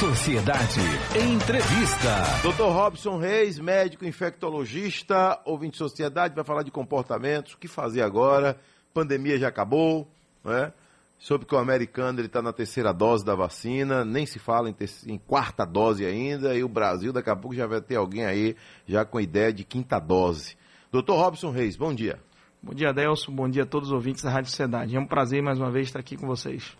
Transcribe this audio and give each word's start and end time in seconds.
Sociedade. 0.00 0.80
Entrevista. 1.18 2.16
Dr. 2.42 2.70
Robson 2.70 3.16
Reis, 3.16 3.58
médico 3.58 4.04
infectologista, 4.04 5.40
ouvinte 5.42 5.72
de 5.72 5.78
sociedade, 5.78 6.34
vai 6.34 6.44
falar 6.44 6.62
de 6.62 6.70
comportamentos, 6.70 7.54
o 7.54 7.58
que 7.58 7.66
fazer 7.66 8.02
agora? 8.02 8.60
Pandemia 8.92 9.38
já 9.38 9.48
acabou, 9.48 10.06
né? 10.44 10.70
Soube 11.18 11.46
que 11.46 11.54
o 11.54 11.58
americano 11.58 12.20
está 12.20 12.42
na 12.42 12.52
terceira 12.52 12.92
dose 12.92 13.24
da 13.24 13.34
vacina, 13.34 14.04
nem 14.04 14.26
se 14.26 14.38
fala 14.38 14.68
em, 14.68 14.74
ter, 14.74 14.90
em, 15.06 15.16
quarta 15.16 15.64
dose 15.64 16.04
ainda, 16.04 16.54
e 16.54 16.62
o 16.62 16.68
Brasil 16.68 17.10
daqui 17.10 17.30
a 17.30 17.36
pouco 17.36 17.56
já 17.56 17.66
vai 17.66 17.80
ter 17.80 17.96
alguém 17.96 18.26
aí 18.26 18.54
já 18.86 19.02
com 19.02 19.18
ideia 19.18 19.50
de 19.50 19.64
quinta 19.64 19.98
dose. 19.98 20.58
Doutor 20.92 21.16
Robson 21.16 21.50
Reis, 21.50 21.74
bom 21.74 21.94
dia. 21.94 22.20
Bom 22.62 22.74
dia, 22.74 22.90
Adelso. 22.90 23.32
Bom 23.32 23.48
dia 23.48 23.62
a 23.62 23.66
todos 23.66 23.88
os 23.88 23.94
ouvintes 23.94 24.22
da 24.22 24.30
Rádio 24.30 24.50
Sociedade. 24.50 24.94
É 24.94 25.00
um 25.00 25.06
prazer 25.06 25.42
mais 25.42 25.58
uma 25.58 25.70
vez 25.70 25.86
estar 25.86 26.00
aqui 26.00 26.18
com 26.18 26.26
vocês. 26.26 26.76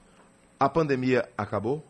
A 0.60 0.68
pandemia 0.68 1.26
acabou? 1.38 1.82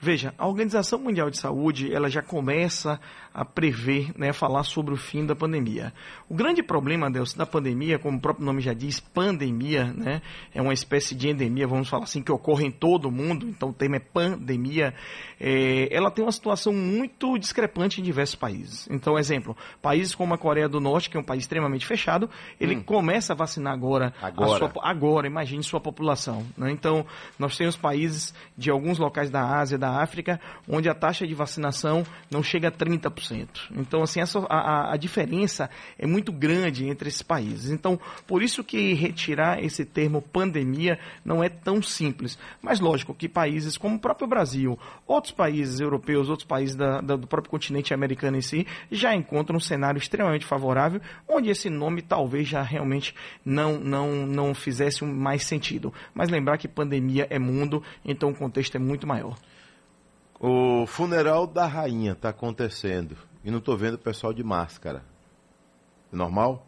Veja, 0.00 0.32
a 0.38 0.46
Organização 0.46 1.00
Mundial 1.00 1.28
de 1.28 1.38
Saúde 1.38 1.92
ela 1.92 2.08
já 2.08 2.22
começa 2.22 3.00
a 3.34 3.44
prever, 3.44 4.12
né, 4.16 4.32
falar 4.32 4.62
sobre 4.62 4.94
o 4.94 4.96
fim 4.96 5.26
da 5.26 5.34
pandemia. 5.34 5.92
O 6.28 6.34
grande 6.34 6.62
problema, 6.62 7.10
Deus, 7.10 7.34
da 7.34 7.44
pandemia, 7.46 7.98
como 7.98 8.18
o 8.18 8.20
próprio 8.20 8.44
nome 8.44 8.60
já 8.60 8.72
diz, 8.72 9.00
pandemia, 9.00 9.92
né, 9.92 10.22
é 10.54 10.62
uma 10.62 10.72
espécie 10.72 11.14
de 11.14 11.28
endemia, 11.28 11.66
vamos 11.66 11.88
falar 11.88 12.04
assim, 12.04 12.22
que 12.22 12.32
ocorre 12.32 12.66
em 12.66 12.70
todo 12.70 13.06
o 13.06 13.12
mundo. 13.12 13.48
Então 13.48 13.70
o 13.70 13.72
termo 13.72 13.96
é 13.96 14.00
pandemia. 14.00 14.94
É, 15.40 15.88
ela 15.90 16.10
tem 16.10 16.24
uma 16.24 16.32
situação 16.32 16.72
muito 16.72 17.38
discrepante 17.38 18.00
em 18.00 18.04
diversos 18.04 18.36
países. 18.36 18.88
Então, 18.90 19.18
exemplo, 19.18 19.56
países 19.82 20.14
como 20.14 20.34
a 20.34 20.38
Coreia 20.38 20.68
do 20.68 20.80
Norte, 20.80 21.10
que 21.10 21.16
é 21.16 21.20
um 21.20 21.24
país 21.24 21.42
extremamente 21.42 21.86
fechado, 21.86 22.28
ele 22.60 22.76
hum. 22.76 22.82
começa 22.82 23.32
a 23.32 23.36
vacinar 23.36 23.72
agora. 23.72 24.12
Agora, 24.20 24.58
sua, 24.58 24.72
agora, 24.82 25.26
imagine 25.26 25.62
sua 25.62 25.80
população. 25.80 26.44
Né? 26.56 26.70
Então, 26.70 27.04
nós 27.38 27.56
temos 27.56 27.76
países 27.76 28.34
de 28.56 28.70
alguns 28.70 28.98
locais 28.98 29.30
da 29.30 29.44
Ásia, 29.44 29.78
da 29.78 29.87
da 29.88 30.02
África, 30.02 30.38
onde 30.68 30.88
a 30.88 30.94
taxa 30.94 31.26
de 31.26 31.34
vacinação 31.34 32.04
não 32.30 32.42
chega 32.42 32.68
a 32.68 32.72
30%. 32.72 33.48
Então, 33.74 34.02
assim, 34.02 34.20
essa, 34.20 34.38
a, 34.48 34.92
a 34.92 34.96
diferença 34.96 35.70
é 35.98 36.06
muito 36.06 36.30
grande 36.30 36.86
entre 36.86 37.08
esses 37.08 37.22
países. 37.22 37.70
Então, 37.70 37.98
por 38.26 38.42
isso 38.42 38.62
que 38.62 38.92
retirar 38.92 39.64
esse 39.64 39.84
termo 39.84 40.20
pandemia 40.20 40.98
não 41.24 41.42
é 41.42 41.48
tão 41.48 41.82
simples. 41.82 42.38
Mas, 42.60 42.80
lógico, 42.80 43.14
que 43.14 43.28
países 43.28 43.78
como 43.78 43.96
o 43.96 44.00
próprio 44.00 44.28
Brasil, 44.28 44.78
outros 45.06 45.32
países 45.32 45.80
europeus, 45.80 46.28
outros 46.28 46.46
países 46.46 46.76
da, 46.76 47.00
da, 47.00 47.16
do 47.16 47.26
próprio 47.26 47.50
continente 47.50 47.94
americano 47.94 48.36
em 48.36 48.42
si, 48.42 48.66
já 48.90 49.14
encontram 49.14 49.56
um 49.56 49.60
cenário 49.60 49.98
extremamente 49.98 50.44
favorável, 50.44 51.00
onde 51.26 51.48
esse 51.48 51.70
nome 51.70 52.02
talvez 52.02 52.46
já 52.46 52.62
realmente 52.62 53.14
não, 53.44 53.78
não, 53.78 54.26
não 54.26 54.54
fizesse 54.54 55.04
mais 55.04 55.44
sentido. 55.44 55.92
Mas 56.12 56.28
lembrar 56.28 56.58
que 56.58 56.68
pandemia 56.68 57.26
é 57.30 57.38
mundo, 57.38 57.82
então 58.04 58.30
o 58.30 58.34
contexto 58.34 58.76
é 58.76 58.78
muito 58.78 59.06
maior. 59.06 59.36
O 60.40 60.86
funeral 60.86 61.48
da 61.48 61.66
rainha 61.66 62.12
está 62.12 62.28
acontecendo 62.28 63.16
e 63.42 63.50
não 63.50 63.58
estou 63.58 63.76
vendo 63.76 63.94
o 63.94 63.98
pessoal 63.98 64.32
de 64.32 64.44
máscara. 64.44 65.02
É 66.12 66.16
normal? 66.16 66.67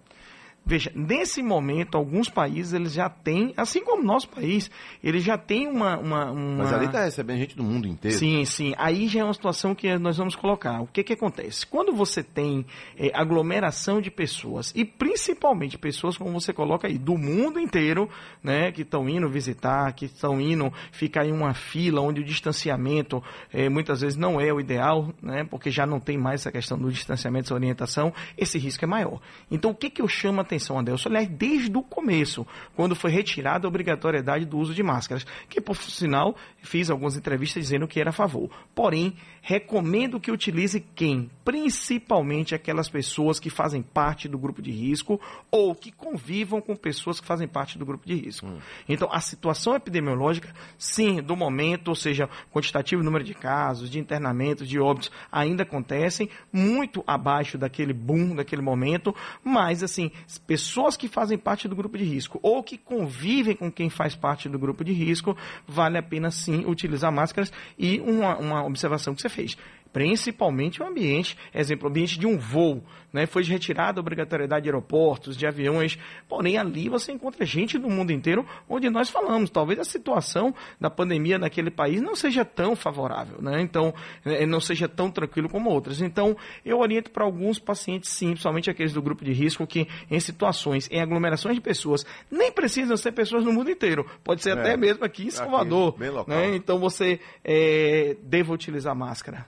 Veja, 0.64 0.92
nesse 0.94 1.42
momento, 1.42 1.96
alguns 1.96 2.28
países 2.28 2.72
eles 2.72 2.92
já 2.92 3.08
têm, 3.08 3.52
assim 3.56 3.82
como 3.82 4.02
o 4.02 4.06
nosso 4.06 4.28
país, 4.28 4.70
eles 5.02 5.24
já 5.24 5.36
têm 5.36 5.66
uma, 5.66 5.98
uma, 5.98 6.30
uma... 6.30 6.64
Mas 6.64 6.72
ali 6.72 6.86
está 6.86 7.04
recebendo 7.04 7.38
gente 7.38 7.56
do 7.56 7.64
mundo 7.64 7.88
inteiro. 7.88 8.16
Sim, 8.16 8.44
sim. 8.44 8.74
Aí 8.76 9.08
já 9.08 9.20
é 9.20 9.24
uma 9.24 9.34
situação 9.34 9.74
que 9.74 9.98
nós 9.98 10.18
vamos 10.18 10.36
colocar. 10.36 10.80
O 10.80 10.86
que 10.86 11.02
que 11.02 11.14
acontece? 11.14 11.66
Quando 11.66 11.92
você 11.92 12.22
tem 12.22 12.64
é, 12.96 13.10
aglomeração 13.14 14.00
de 14.00 14.10
pessoas, 14.10 14.72
e 14.76 14.84
principalmente 14.84 15.78
pessoas, 15.78 16.16
como 16.16 16.38
você 16.38 16.52
coloca 16.52 16.86
aí, 16.86 16.98
do 16.98 17.16
mundo 17.16 17.58
inteiro, 17.58 18.08
né, 18.42 18.70
que 18.70 18.82
estão 18.82 19.08
indo 19.08 19.28
visitar, 19.28 19.92
que 19.92 20.04
estão 20.04 20.40
indo 20.40 20.72
ficar 20.92 21.24
em 21.26 21.32
uma 21.32 21.54
fila 21.54 22.00
onde 22.00 22.20
o 22.20 22.24
distanciamento 22.24 23.22
é, 23.52 23.68
muitas 23.68 24.02
vezes 24.02 24.16
não 24.16 24.40
é 24.40 24.52
o 24.52 24.60
ideal, 24.60 25.12
né, 25.20 25.42
porque 25.42 25.70
já 25.70 25.86
não 25.86 25.98
tem 25.98 26.16
mais 26.16 26.42
essa 26.42 26.52
questão 26.52 26.78
do 26.78 26.92
distanciamento, 26.92 27.46
essa 27.46 27.54
orientação, 27.54 28.12
esse 28.36 28.58
risco 28.58 28.84
é 28.84 28.88
maior. 28.88 29.20
Então, 29.50 29.72
o 29.72 29.74
que 29.74 29.90
que 29.90 30.02
eu 30.02 30.08
chamo 30.08 30.40
a 30.40 30.44
atenção, 30.50 30.78
Adelson, 30.78 31.08
aliás, 31.08 31.28
desde 31.28 31.76
o 31.76 31.82
começo, 31.82 32.46
quando 32.74 32.96
foi 32.96 33.10
retirada 33.10 33.66
a 33.66 33.68
obrigatoriedade 33.68 34.44
do 34.44 34.58
uso 34.58 34.74
de 34.74 34.82
máscaras, 34.82 35.24
que, 35.48 35.60
por 35.60 35.76
sinal, 35.76 36.34
fiz 36.62 36.90
algumas 36.90 37.16
entrevistas 37.16 37.62
dizendo 37.62 37.86
que 37.86 38.00
era 38.00 38.10
a 38.10 38.12
favor. 38.12 38.50
Porém, 38.74 39.14
recomendo 39.40 40.20
que 40.20 40.30
utilize 40.30 40.80
quem? 40.94 41.30
Principalmente 41.44 42.54
aquelas 42.54 42.88
pessoas 42.88 43.38
que 43.38 43.48
fazem 43.48 43.82
parte 43.82 44.28
do 44.28 44.38
grupo 44.38 44.60
de 44.60 44.70
risco 44.70 45.20
ou 45.50 45.74
que 45.74 45.92
convivam 45.92 46.60
com 46.60 46.76
pessoas 46.76 47.20
que 47.20 47.26
fazem 47.26 47.48
parte 47.48 47.78
do 47.78 47.86
grupo 47.86 48.06
de 48.06 48.14
risco. 48.14 48.46
Hum. 48.46 48.58
Então, 48.88 49.08
a 49.10 49.20
situação 49.20 49.74
epidemiológica, 49.74 50.52
sim, 50.76 51.22
do 51.22 51.36
momento, 51.36 51.88
ou 51.88 51.94
seja, 51.94 52.28
quantitativo 52.52 53.02
número 53.02 53.24
de 53.24 53.34
casos, 53.34 53.88
de 53.88 53.98
internamentos, 53.98 54.68
de 54.68 54.78
óbitos, 54.78 55.10
ainda 55.30 55.62
acontecem, 55.62 56.28
muito 56.52 57.02
abaixo 57.06 57.56
daquele 57.56 57.92
boom, 57.92 58.34
daquele 58.34 58.62
momento, 58.62 59.14
mas, 59.42 59.82
assim, 59.82 60.10
pessoas 60.46 60.96
que 60.96 61.08
fazem 61.08 61.38
parte 61.38 61.68
do 61.68 61.76
grupo 61.76 61.96
de 61.96 62.04
risco 62.04 62.38
ou 62.42 62.62
que 62.62 62.76
convivem 62.76 63.54
com 63.54 63.70
quem 63.70 63.88
faz 63.88 64.14
parte 64.14 64.48
do 64.48 64.58
grupo 64.58 64.84
de 64.84 64.92
risco, 64.92 65.36
vale 65.66 65.98
a 65.98 66.02
pena 66.02 66.30
sim 66.30 66.64
utilizar 66.66 67.12
máscaras. 67.12 67.52
E 67.78 68.00
uma, 68.00 68.36
uma 68.36 68.64
observação 68.64 69.14
que 69.14 69.22
você 69.22 69.28
fez 69.28 69.56
principalmente 69.92 70.82
o 70.82 70.86
ambiente, 70.86 71.36
exemplo, 71.54 71.88
o 71.88 71.90
ambiente 71.90 72.18
de 72.18 72.26
um 72.26 72.38
voo, 72.38 72.82
né? 73.12 73.26
Foi 73.26 73.42
retirada 73.42 73.98
a 73.98 74.02
obrigatoriedade 74.02 74.64
de 74.64 74.68
aeroportos, 74.68 75.36
de 75.36 75.46
aviões, 75.46 75.98
porém 76.28 76.56
ali 76.56 76.88
você 76.88 77.12
encontra 77.12 77.44
gente 77.44 77.78
do 77.78 77.88
mundo 77.88 78.12
inteiro 78.12 78.46
onde 78.68 78.88
nós 78.88 79.10
falamos, 79.10 79.50
talvez 79.50 79.78
a 79.78 79.84
situação 79.84 80.54
da 80.80 80.90
pandemia 80.90 81.38
naquele 81.38 81.70
país 81.70 82.00
não 82.00 82.14
seja 82.14 82.44
tão 82.44 82.76
favorável, 82.76 83.40
né? 83.42 83.60
Então, 83.60 83.92
é, 84.24 84.46
não 84.46 84.60
seja 84.60 84.88
tão 84.88 85.10
tranquilo 85.10 85.48
como 85.48 85.70
outras. 85.70 86.00
Então, 86.00 86.36
eu 86.64 86.78
oriento 86.78 87.10
para 87.10 87.24
alguns 87.24 87.58
pacientes, 87.58 88.10
sim, 88.10 88.30
principalmente 88.30 88.70
aqueles 88.70 88.92
do 88.92 89.02
grupo 89.02 89.24
de 89.24 89.32
risco, 89.32 89.66
que 89.66 89.88
em 90.10 90.20
situações, 90.20 90.88
em 90.90 91.00
aglomerações 91.00 91.54
de 91.54 91.60
pessoas, 91.60 92.04
nem 92.30 92.52
precisam 92.52 92.96
ser 92.96 93.12
pessoas 93.12 93.44
no 93.44 93.52
mundo 93.52 93.70
inteiro, 93.70 94.06
pode 94.22 94.42
ser 94.42 94.50
é, 94.50 94.60
até 94.60 94.76
mesmo 94.76 95.04
aqui 95.04 95.26
em 95.26 95.30
Salvador, 95.30 95.96
aqui, 96.00 96.30
né? 96.30 96.54
Então, 96.54 96.78
você 96.78 97.20
é, 97.44 98.16
deva 98.22 98.52
utilizar 98.52 98.94
máscara. 98.94 99.46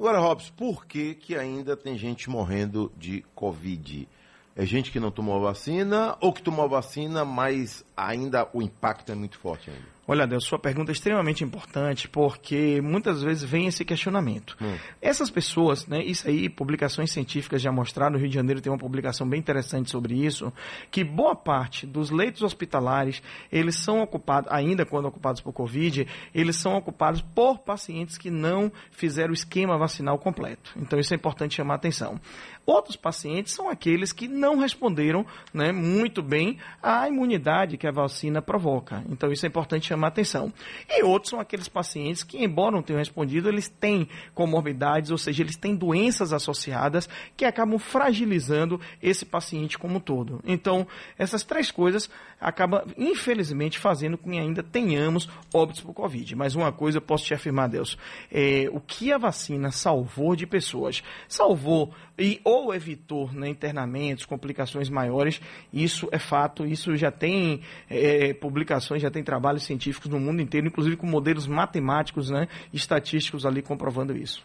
Agora, 0.00 0.18
Robson, 0.18 0.50
por 0.56 0.86
que, 0.86 1.14
que 1.14 1.36
ainda 1.36 1.76
tem 1.76 1.98
gente 1.98 2.30
morrendo 2.30 2.90
de 2.96 3.22
Covid? 3.34 4.08
É 4.56 4.64
gente 4.64 4.90
que 4.90 4.98
não 4.98 5.10
tomou 5.10 5.38
vacina 5.42 6.16
ou 6.22 6.32
que 6.32 6.42
tomou 6.42 6.66
vacina, 6.66 7.22
mas 7.22 7.84
ainda 8.08 8.48
o 8.52 8.62
impacto 8.62 9.12
é 9.12 9.14
muito 9.14 9.38
forte 9.38 9.70
ainda? 9.70 10.00
Olha, 10.10 10.26
Deus, 10.26 10.42
sua 10.42 10.58
pergunta 10.58 10.90
é 10.90 10.92
extremamente 10.92 11.44
importante 11.44 12.08
porque 12.08 12.80
muitas 12.82 13.22
vezes 13.22 13.44
vem 13.44 13.68
esse 13.68 13.84
questionamento. 13.84 14.56
Hum. 14.60 14.76
Essas 15.00 15.30
pessoas, 15.30 15.86
né, 15.86 16.02
isso 16.02 16.26
aí, 16.26 16.48
publicações 16.48 17.12
científicas 17.12 17.62
já 17.62 17.70
mostraram, 17.70 18.14
no 18.14 18.18
Rio 18.18 18.28
de 18.28 18.34
Janeiro 18.34 18.60
tem 18.60 18.72
uma 18.72 18.78
publicação 18.78 19.28
bem 19.28 19.38
interessante 19.38 19.88
sobre 19.88 20.14
isso, 20.14 20.52
que 20.90 21.04
boa 21.04 21.36
parte 21.36 21.86
dos 21.86 22.10
leitos 22.10 22.42
hospitalares, 22.42 23.22
eles 23.52 23.76
são 23.76 24.02
ocupados, 24.02 24.50
ainda 24.50 24.84
quando 24.84 25.06
ocupados 25.06 25.40
por 25.40 25.52
Covid, 25.52 26.04
eles 26.34 26.56
são 26.56 26.74
ocupados 26.76 27.22
por 27.22 27.60
pacientes 27.60 28.18
que 28.18 28.32
não 28.32 28.72
fizeram 28.90 29.30
o 29.30 29.34
esquema 29.34 29.78
vacinal 29.78 30.18
completo. 30.18 30.72
Então 30.76 30.98
isso 30.98 31.14
é 31.14 31.16
importante 31.16 31.54
chamar 31.54 31.74
a 31.74 31.76
atenção. 31.76 32.20
Outros 32.66 32.96
pacientes 32.96 33.52
são 33.52 33.68
aqueles 33.68 34.12
que 34.12 34.28
não 34.28 34.58
responderam 34.58 35.24
né, 35.52 35.72
muito 35.72 36.22
bem 36.22 36.58
à 36.82 37.08
imunidade 37.08 37.76
que 37.76 37.86
a 37.86 37.89
vacina 37.92 38.40
provoca. 38.40 39.04
Então 39.08 39.30
isso 39.30 39.44
é 39.44 39.48
importante 39.48 39.88
chamar 39.88 40.08
atenção. 40.08 40.52
E 40.88 41.02
outros 41.02 41.30
são 41.30 41.40
aqueles 41.40 41.68
pacientes 41.68 42.22
que, 42.22 42.42
embora 42.42 42.72
não 42.72 42.82
tenham 42.82 42.98
respondido, 42.98 43.48
eles 43.48 43.68
têm 43.68 44.08
comorbidades, 44.34 45.10
ou 45.10 45.18
seja, 45.18 45.42
eles 45.42 45.56
têm 45.56 45.74
doenças 45.74 46.32
associadas 46.32 47.08
que 47.36 47.44
acabam 47.44 47.78
fragilizando 47.78 48.80
esse 49.02 49.24
paciente 49.24 49.78
como 49.78 49.96
um 49.96 50.00
todo. 50.00 50.40
Então, 50.44 50.86
essas 51.18 51.44
três 51.44 51.70
coisas 51.70 52.10
acabam, 52.40 52.82
infelizmente, 52.96 53.78
fazendo 53.78 54.16
com 54.16 54.30
que 54.30 54.38
ainda 54.38 54.62
tenhamos 54.62 55.28
óbitos 55.52 55.82
por 55.82 55.92
Covid. 55.92 56.34
Mas 56.34 56.54
uma 56.54 56.72
coisa 56.72 56.98
eu 56.98 57.02
posso 57.02 57.24
te 57.24 57.34
afirmar, 57.34 57.68
Deus, 57.68 57.98
é, 58.30 58.68
o 58.72 58.80
que 58.80 59.12
a 59.12 59.18
vacina 59.18 59.70
salvou 59.70 60.34
de 60.34 60.46
pessoas, 60.46 61.02
salvou 61.28 61.92
e 62.18 62.40
ou 62.44 62.74
evitou 62.74 63.32
né, 63.32 63.48
internamentos, 63.48 64.24
complicações 64.24 64.88
maiores, 64.88 65.40
isso 65.72 66.08
é 66.12 66.18
fato, 66.18 66.66
isso 66.66 66.96
já 66.96 67.10
tem 67.10 67.62
é, 67.88 68.32
publicações, 68.34 69.02
já 69.02 69.10
tem 69.10 69.22
trabalhos 69.22 69.62
científicos 69.62 69.90
científicos 69.90 70.10
no 70.10 70.20
mundo 70.20 70.40
inteiro, 70.40 70.66
inclusive 70.66 70.96
com 70.96 71.06
modelos 71.06 71.46
matemáticos, 71.46 72.30
né, 72.30 72.48
estatísticos 72.72 73.44
ali 73.44 73.62
comprovando 73.62 74.16
isso. 74.16 74.44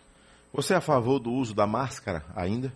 Você 0.53 0.73
é 0.73 0.77
a 0.77 0.81
favor 0.81 1.19
do 1.19 1.31
uso 1.31 1.53
da 1.53 1.67
máscara 1.67 2.23
ainda? 2.35 2.73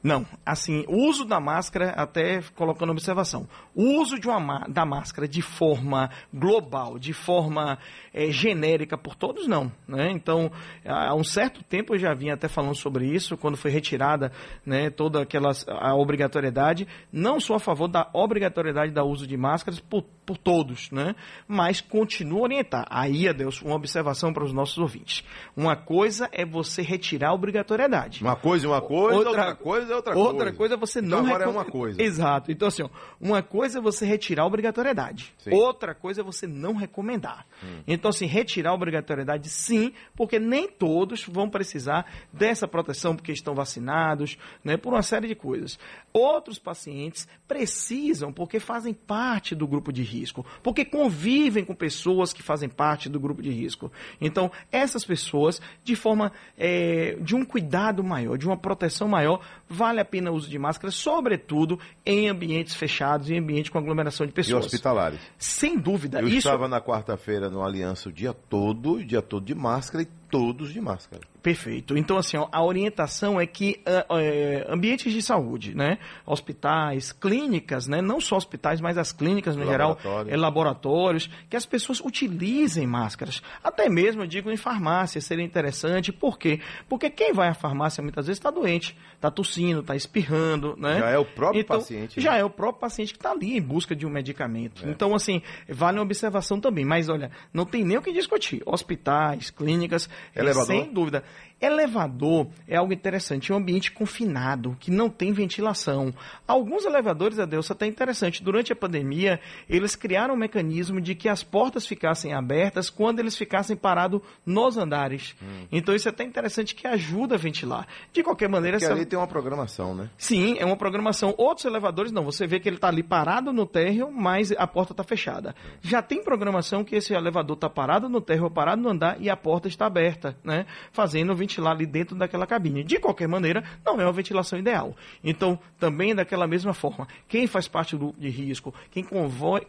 Não, 0.00 0.24
assim, 0.46 0.84
o 0.86 1.08
uso 1.08 1.24
da 1.24 1.40
máscara, 1.40 1.90
até 1.90 2.40
colocando 2.54 2.90
observação, 2.90 3.48
o 3.74 4.00
uso 4.00 4.18
de 4.18 4.28
uma, 4.28 4.60
da 4.68 4.86
máscara 4.86 5.26
de 5.26 5.42
forma 5.42 6.08
global, 6.32 7.00
de 7.00 7.12
forma 7.12 7.78
é, 8.18 8.32
genérica 8.32 8.98
por 8.98 9.14
todos, 9.14 9.46
não. 9.46 9.70
Né? 9.86 10.10
Então, 10.10 10.50
há 10.84 11.14
um 11.14 11.22
certo 11.22 11.62
tempo 11.62 11.94
eu 11.94 11.98
já 11.98 12.12
vinha 12.12 12.34
até 12.34 12.48
falando 12.48 12.74
sobre 12.74 13.06
isso, 13.06 13.36
quando 13.36 13.56
foi 13.56 13.70
retirada 13.70 14.32
né, 14.66 14.90
toda 14.90 15.22
aquela 15.22 15.52
a 15.68 15.94
obrigatoriedade. 15.94 16.88
Não 17.12 17.38
sou 17.38 17.54
a 17.54 17.60
favor 17.60 17.86
da 17.86 18.10
obrigatoriedade 18.12 18.90
da 18.90 19.04
uso 19.04 19.24
de 19.24 19.36
máscaras 19.36 19.78
por, 19.78 20.02
por 20.26 20.36
todos, 20.36 20.90
né? 20.90 21.14
mas 21.46 21.80
continuo 21.80 22.40
a 22.40 22.42
orientar. 22.42 22.86
Aí, 22.90 23.28
Adeus, 23.28 23.62
uma 23.62 23.76
observação 23.76 24.32
para 24.32 24.42
os 24.42 24.52
nossos 24.52 24.78
ouvintes. 24.78 25.24
Uma 25.56 25.76
coisa 25.76 26.28
é 26.32 26.44
você 26.44 26.82
retirar 26.82 27.28
a 27.28 27.34
obrigatoriedade. 27.34 28.22
Uma 28.22 28.34
coisa 28.34 28.66
é 28.66 28.68
uma 28.68 28.82
coisa, 28.82 29.16
outra, 29.16 29.30
outra 29.30 29.54
coisa 29.54 29.92
é 29.92 29.96
outra, 29.96 30.12
coisa. 30.12 30.28
Outra 30.28 30.52
coisa 30.52 30.74
é 30.74 30.76
você 30.76 30.98
então, 30.98 31.22
não... 31.22 31.26
Agora 31.28 31.46
recom... 31.46 31.58
é 31.58 31.62
uma 31.62 31.70
coisa. 31.70 32.02
Exato. 32.02 32.50
Então, 32.50 32.66
assim, 32.66 32.82
ó, 32.82 32.88
uma 33.20 33.42
coisa 33.42 33.78
é 33.78 33.80
você 33.80 34.04
retirar 34.04 34.42
a 34.42 34.46
obrigatoriedade. 34.46 35.32
Sim. 35.38 35.54
Outra 35.54 35.94
coisa 35.94 36.22
é 36.22 36.24
você 36.24 36.48
não 36.48 36.74
recomendar. 36.74 37.46
Hum. 37.62 37.82
Então, 37.86 38.07
assim, 38.08 38.26
retirar 38.26 38.70
a 38.70 38.74
obrigatoriedade, 38.74 39.48
sim, 39.48 39.92
porque 40.14 40.38
nem 40.38 40.68
todos 40.68 41.24
vão 41.24 41.48
precisar 41.48 42.06
dessa 42.32 42.66
proteção 42.68 43.14
porque 43.14 43.32
estão 43.32 43.54
vacinados, 43.54 44.38
né, 44.62 44.76
por 44.76 44.92
uma 44.92 45.02
série 45.02 45.28
de 45.28 45.34
coisas. 45.34 45.78
Outros 46.12 46.58
pacientes 46.58 47.28
precisam 47.46 48.32
porque 48.32 48.58
fazem 48.60 48.92
parte 48.92 49.54
do 49.54 49.66
grupo 49.66 49.92
de 49.92 50.02
risco, 50.02 50.44
porque 50.62 50.84
convivem 50.84 51.64
com 51.64 51.74
pessoas 51.74 52.32
que 52.32 52.42
fazem 52.42 52.68
parte 52.68 53.08
do 53.08 53.20
grupo 53.20 53.42
de 53.42 53.50
risco. 53.50 53.90
Então, 54.20 54.50
essas 54.70 55.04
pessoas, 55.04 55.60
de 55.82 55.96
forma 55.96 56.32
é, 56.56 57.16
de 57.20 57.34
um 57.34 57.44
cuidado 57.44 58.02
maior, 58.04 58.36
de 58.36 58.46
uma 58.46 58.56
proteção 58.56 59.08
maior, 59.08 59.40
vale 59.68 60.00
a 60.00 60.04
pena 60.04 60.30
o 60.30 60.34
uso 60.34 60.48
de 60.48 60.58
máscara, 60.58 60.90
sobretudo 60.90 61.78
em 62.04 62.28
ambientes 62.28 62.74
fechados, 62.74 63.30
em 63.30 63.38
ambientes 63.38 63.70
com 63.70 63.78
aglomeração 63.78 64.26
de 64.26 64.32
pessoas. 64.32 64.64
E 64.64 64.66
hospitalares. 64.66 65.20
Sem 65.38 65.78
dúvida. 65.78 66.20
Eu 66.20 66.28
isso... 66.28 66.38
estava 66.38 66.68
na 66.68 66.80
quarta-feira 66.80 67.48
no 67.50 67.62
Aliança 67.62 67.87
o 67.92 68.12
dia 68.12 68.32
todo, 68.32 68.94
o 68.94 69.04
dia 69.04 69.22
todo 69.22 69.44
de 69.44 69.54
máscara 69.54 70.02
e 70.02 70.17
todos 70.30 70.72
de 70.72 70.80
máscara. 70.80 71.22
Perfeito. 71.42 71.96
Então, 71.96 72.18
assim, 72.18 72.36
a 72.36 72.62
orientação 72.62 73.40
é 73.40 73.46
que 73.46 73.80
uh, 73.86 74.72
ambientes 74.72 75.12
de 75.12 75.22
saúde, 75.22 75.74
né? 75.74 75.98
Hospitais, 76.26 77.12
clínicas, 77.12 77.86
né? 77.86 78.02
Não 78.02 78.20
só 78.20 78.36
hospitais, 78.36 78.80
mas 78.80 78.98
as 78.98 79.12
clínicas 79.12 79.56
no 79.56 79.64
geral, 79.64 79.96
é, 80.26 80.36
laboratórios, 80.36 81.30
que 81.48 81.56
as 81.56 81.64
pessoas 81.64 82.00
utilizem 82.00 82.86
máscaras. 82.86 83.40
Até 83.62 83.88
mesmo, 83.88 84.22
eu 84.22 84.26
digo, 84.26 84.50
em 84.50 84.56
farmácia 84.56 85.20
seria 85.20 85.44
interessante. 85.44 86.12
Por 86.12 86.38
quê? 86.38 86.60
Porque 86.88 87.08
quem 87.08 87.32
vai 87.32 87.48
à 87.48 87.54
farmácia 87.54 88.02
muitas 88.02 88.26
vezes 88.26 88.38
está 88.38 88.50
doente, 88.50 88.96
está 89.14 89.30
tossindo, 89.30 89.80
está 89.80 89.94
espirrando, 89.94 90.76
né? 90.76 90.98
Já 90.98 91.10
é 91.10 91.18
o 91.18 91.24
próprio 91.24 91.60
então, 91.60 91.78
paciente. 91.78 92.20
Já 92.20 92.32
né? 92.32 92.40
é 92.40 92.44
o 92.44 92.50
próprio 92.50 92.80
paciente 92.80 93.12
que 93.12 93.18
está 93.18 93.30
ali 93.30 93.56
em 93.56 93.62
busca 93.62 93.94
de 93.94 94.04
um 94.04 94.10
medicamento. 94.10 94.84
É. 94.84 94.90
Então, 94.90 95.14
assim, 95.14 95.40
vale 95.68 95.98
uma 95.98 96.04
observação 96.04 96.60
também. 96.60 96.84
Mas, 96.84 97.08
olha, 97.08 97.30
não 97.52 97.64
tem 97.64 97.84
nem 97.84 97.96
o 97.96 98.02
que 98.02 98.12
discutir. 98.12 98.62
Hospitais, 98.66 99.50
clínicas, 99.50 100.10
Elevador. 100.34 100.66
sem 100.66 100.92
dúvida. 100.92 101.24
Elevador 101.60 102.46
é 102.68 102.76
algo 102.76 102.92
interessante, 102.92 103.50
é 103.50 103.54
um 103.54 103.58
ambiente 103.58 103.90
confinado, 103.90 104.76
que 104.78 104.90
não 104.90 105.10
tem 105.10 105.32
ventilação. 105.32 106.14
Alguns 106.46 106.84
elevadores, 106.84 107.38
Adeus, 107.38 107.68
até 107.70 107.86
interessante. 107.86 108.44
Durante 108.44 108.72
a 108.72 108.76
pandemia, 108.76 109.40
eles 109.68 109.96
criaram 109.96 110.34
um 110.34 110.36
mecanismo 110.36 111.00
de 111.00 111.16
que 111.16 111.28
as 111.28 111.42
portas 111.42 111.84
ficassem 111.84 112.32
abertas 112.32 112.88
quando 112.88 113.18
eles 113.18 113.36
ficassem 113.36 113.76
parados 113.76 114.20
nos 114.46 114.78
andares. 114.78 115.34
Hum. 115.42 115.66
Então 115.72 115.94
isso 115.94 116.08
é 116.08 116.12
até 116.12 116.22
interessante 116.22 116.76
que 116.76 116.86
ajuda 116.86 117.34
a 117.34 117.38
ventilar. 117.38 117.88
De 118.12 118.22
qualquer 118.22 118.48
maneira... 118.48 118.76
Porque 118.76 118.84
essa... 118.84 118.94
ali 118.94 119.04
tem 119.04 119.18
uma 119.18 119.26
programação, 119.26 119.94
né? 119.94 120.10
Sim, 120.16 120.56
é 120.60 120.64
uma 120.64 120.76
programação. 120.76 121.34
Outros 121.36 121.64
elevadores 121.64 122.12
não, 122.12 122.24
você 122.24 122.46
vê 122.46 122.60
que 122.60 122.68
ele 122.68 122.76
está 122.76 122.88
ali 122.88 123.02
parado 123.02 123.52
no 123.52 123.66
térreo, 123.66 124.12
mas 124.12 124.52
a 124.52 124.66
porta 124.66 124.92
está 124.92 125.02
fechada. 125.02 125.56
Já 125.82 126.02
tem 126.02 126.22
programação 126.22 126.84
que 126.84 126.94
esse 126.94 127.12
elevador 127.12 127.56
está 127.56 127.68
parado 127.68 128.08
no 128.08 128.20
térreo, 128.20 128.48
parado 128.48 128.80
no 128.80 128.90
andar 128.90 129.20
e 129.20 129.28
a 129.28 129.36
porta 129.36 129.66
está 129.66 129.86
aberta, 129.86 130.07
né? 130.44 130.66
Fazendo 130.92 131.34
ventilar 131.34 131.72
ali 131.72 131.86
dentro 131.86 132.16
daquela 132.16 132.46
cabine. 132.46 132.84
De 132.84 132.98
qualquer 132.98 133.28
maneira, 133.28 133.62
não 133.84 134.00
é 134.00 134.04
uma 134.04 134.12
ventilação 134.12 134.58
ideal. 134.58 134.94
Então, 135.22 135.58
também 135.78 136.14
daquela 136.14 136.46
mesma 136.46 136.72
forma, 136.72 137.06
quem 137.26 137.46
faz 137.46 137.68
parte 137.68 137.96
do 137.96 137.98
grupo 137.98 138.20
de 138.20 138.28
risco, 138.28 138.74
quem 138.90 139.04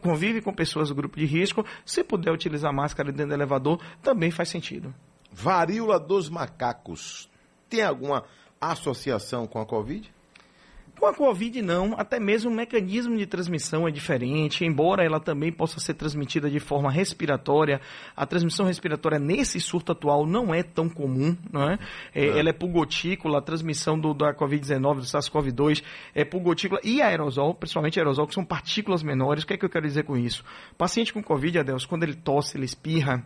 convive 0.02 0.42
com 0.42 0.54
pessoas 0.54 0.90
do 0.90 0.96
grupo 0.96 1.18
de 1.18 1.26
risco, 1.26 1.66
se 1.86 2.04
puder 2.04 2.32
utilizar 2.32 2.74
máscara 2.74 3.12
dentro 3.12 3.30
do 3.30 3.34
elevador, 3.34 3.80
também 4.02 4.32
faz 4.32 4.50
sentido. 4.50 4.94
Varíola 5.32 6.00
dos 6.00 6.30
macacos. 6.30 7.30
Tem 7.70 7.84
alguma 7.84 8.24
associação 8.60 9.48
com 9.48 9.60
a 9.60 9.66
Covid? 9.66 10.12
Com 11.00 11.06
a 11.06 11.14
Covid, 11.14 11.62
não. 11.62 11.96
Até 11.98 12.20
mesmo 12.20 12.52
o 12.52 12.54
mecanismo 12.54 13.18
de 13.18 13.26
transmissão 13.26 13.88
é 13.88 13.92
diferente, 13.92 14.66
embora 14.66 15.02
ela 15.02 15.18
também 15.18 15.50
possa 15.50 15.80
ser 15.80 15.94
transmitida 15.94 16.50
de 16.50 16.60
forma 16.60 16.92
respiratória. 16.92 17.80
A 18.14 18.26
transmissão 18.26 18.66
respiratória 18.66 19.18
nesse 19.18 19.62
surto 19.62 19.94
atual 19.94 20.26
não 20.26 20.54
é 20.54 20.62
tão 20.62 20.90
comum, 20.90 21.38
não 21.54 21.70
é? 21.70 21.80
é, 22.14 22.26
é. 22.26 22.40
Ela 22.40 22.50
é 22.50 22.54
por 22.54 22.68
gotícula, 22.68 23.38
a 23.38 23.42
transmissão 23.42 23.98
do, 23.98 24.14
da 24.14 24.34
Covid-19, 24.34 24.96
do 24.96 25.02
SARS-CoV-2, 25.04 25.82
é 26.14 26.26
por 26.26 26.42
gotícula 26.42 26.82
e 26.84 27.02
aerosol, 27.02 27.56
principalmente 27.56 27.98
aerosol, 27.98 28.28
que 28.28 28.34
são 28.34 28.44
partículas 28.44 29.02
menores. 29.02 29.46
O 29.46 29.48
que 29.48 29.54
é 29.54 29.58
que 29.58 29.64
eu 29.64 29.70
quero 29.70 29.88
dizer 29.88 30.04
com 30.04 30.18
isso? 30.18 30.44
O 30.74 30.76
paciente 30.76 31.14
com 31.14 31.24
Covid, 31.24 31.60
Adeus, 31.60 31.86
quando 31.86 32.04
ele 32.04 32.16
tosse, 32.16 32.58
ele 32.58 32.66
espirra, 32.66 33.26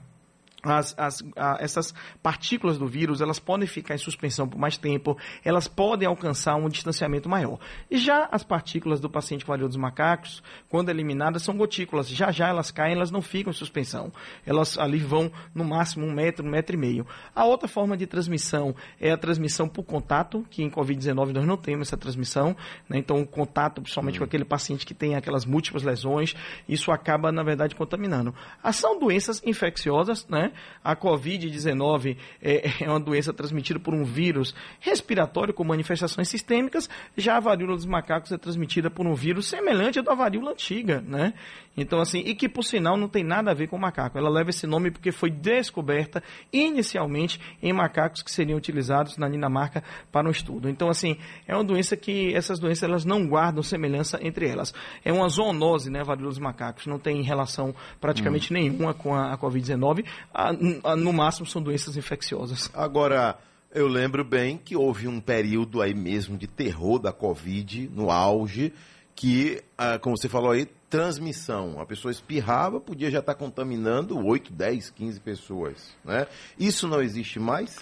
as, 0.63 0.95
as, 0.97 1.23
a, 1.35 1.57
essas 1.59 1.93
partículas 2.21 2.77
do 2.77 2.87
vírus 2.87 3.19
elas 3.19 3.39
podem 3.39 3.67
ficar 3.67 3.95
em 3.95 3.97
suspensão 3.97 4.47
por 4.47 4.57
mais 4.57 4.77
tempo, 4.77 5.17
elas 5.43 5.67
podem 5.67 6.07
alcançar 6.07 6.55
um 6.55 6.69
distanciamento 6.69 7.27
maior. 7.27 7.59
E 7.91 7.97
já 7.97 8.27
as 8.31 8.43
partículas 8.43 8.99
do 8.99 9.09
paciente 9.09 9.43
com 9.45 9.51
varíola 9.51 9.67
dos 9.67 9.77
macacos, 9.77 10.41
quando 10.69 10.89
eliminadas, 10.89 11.43
são 11.43 11.57
gotículas. 11.57 12.07
Já 12.07 12.31
já 12.31 12.47
elas 12.47 12.71
caem, 12.71 12.95
elas 12.95 13.11
não 13.11 13.21
ficam 13.21 13.51
em 13.51 13.55
suspensão. 13.55 14.11
Elas 14.45 14.77
ali 14.77 14.99
vão 14.99 15.31
no 15.53 15.65
máximo 15.65 16.05
um 16.05 16.13
metro, 16.13 16.45
um 16.45 16.49
metro 16.49 16.75
e 16.75 16.79
meio. 16.79 17.05
A 17.35 17.45
outra 17.45 17.67
forma 17.67 17.97
de 17.97 18.07
transmissão 18.07 18.75
é 18.99 19.11
a 19.11 19.17
transmissão 19.17 19.67
por 19.67 19.83
contato, 19.83 20.45
que 20.49 20.63
em 20.63 20.69
Covid-19 20.69 21.33
nós 21.33 21.45
não 21.45 21.57
temos 21.57 21.89
essa 21.89 21.97
transmissão. 21.97 22.55
Né? 22.87 22.97
Então, 22.97 23.21
o 23.21 23.27
contato, 23.27 23.81
principalmente 23.81 24.17
com 24.17 24.25
aquele 24.25 24.45
paciente 24.45 24.85
que 24.85 24.93
tem 24.93 25.15
aquelas 25.15 25.45
múltiplas 25.45 25.83
lesões, 25.83 26.33
isso 26.67 26.91
acaba, 26.91 27.31
na 27.31 27.43
verdade, 27.43 27.75
contaminando. 27.75 28.33
As 28.61 28.77
são 28.77 28.97
doenças 28.99 29.41
infecciosas, 29.45 30.27
né? 30.27 30.52
A 30.83 30.95
Covid-19 30.95 32.17
é, 32.41 32.69
é, 32.83 32.89
uma 32.89 32.99
doença 32.99 33.33
transmitida 33.33 33.79
por 33.79 33.93
um 33.93 34.03
vírus 34.03 34.53
respiratório 34.79 35.53
com 35.53 35.63
manifestações 35.63 36.29
sistêmicas, 36.29 36.89
já 37.17 37.37
a 37.37 37.39
varíola 37.39 37.75
dos 37.75 37.85
macacos 37.85 38.31
é 38.31 38.37
transmitida 38.37 38.89
por 38.89 39.05
um 39.05 39.13
vírus 39.13 39.47
semelhante 39.47 39.99
ao 39.99 40.05
da 40.05 40.13
varíola 40.13 40.51
antiga, 40.51 41.01
né? 41.01 41.33
Então, 41.75 41.99
assim, 41.99 42.19
e 42.19 42.35
que 42.35 42.47
por 42.47 42.63
sinal 42.63 42.95
não 42.95 43.07
tem 43.07 43.23
nada 43.23 43.49
a 43.49 43.53
ver 43.53 43.67
com 43.67 43.77
macaco. 43.77 44.17
Ela 44.17 44.29
leva 44.29 44.51
esse 44.51 44.67
nome 44.67 44.91
porque 44.91 45.11
foi 45.11 45.31
descoberta 45.31 46.21
inicialmente 46.51 47.39
em 47.61 47.73
macacos 47.73 48.21
que 48.21 48.31
seriam 48.31 48.57
utilizados 48.57 49.17
na 49.17 49.27
Dinamarca 49.27 49.83
para 50.11 50.27
um 50.27 50.31
estudo. 50.31 50.69
Então, 50.69 50.87
assim, 50.89 51.17
é 51.47 51.55
uma 51.55 51.63
doença 51.63 51.97
que 51.97 52.33
essas 52.35 52.59
doenças 52.59 52.83
elas 52.83 53.05
não 53.05 53.27
guardam 53.27 53.63
semelhança 53.63 54.19
entre 54.21 54.47
elas. 54.47 54.73
É 55.03 55.11
uma 55.11 55.27
zoonose, 55.27 55.89
né, 55.89 56.01
a 56.01 56.03
varíola 56.03 56.29
dos 56.29 56.39
macacos. 56.39 56.85
Não 56.85 56.99
tem 56.99 57.23
relação 57.23 57.73
praticamente 57.99 58.53
hum. 58.53 58.57
nenhuma 58.57 58.93
com 58.93 59.15
a, 59.15 59.33
a 59.33 59.37
Covid-19. 59.37 60.05
No 60.51 61.13
máximo 61.13 61.45
são 61.45 61.61
doenças 61.61 61.95
infecciosas. 61.95 62.69
Agora, 62.73 63.37
eu 63.73 63.87
lembro 63.87 64.23
bem 64.23 64.57
que 64.57 64.75
houve 64.75 65.07
um 65.07 65.19
período 65.19 65.81
aí 65.81 65.93
mesmo 65.93 66.37
de 66.37 66.47
terror 66.47 66.99
da 66.99 67.11
Covid, 67.11 67.89
no 67.93 68.11
auge, 68.11 68.73
que, 69.15 69.61
ah, 69.77 69.97
como 69.99 70.17
você 70.17 70.27
falou 70.27 70.51
aí, 70.51 70.67
transmissão. 70.89 71.79
A 71.79 71.85
pessoa 71.85 72.11
espirrava, 72.11 72.79
podia 72.79 73.09
já 73.09 73.19
estar 73.19 73.33
contaminando 73.33 74.17
8, 74.17 74.53
10, 74.53 74.91
15 74.91 75.19
pessoas. 75.19 75.95
Né? 76.05 76.27
Isso 76.57 76.87
não 76.87 77.01
existe 77.01 77.39
mais? 77.39 77.79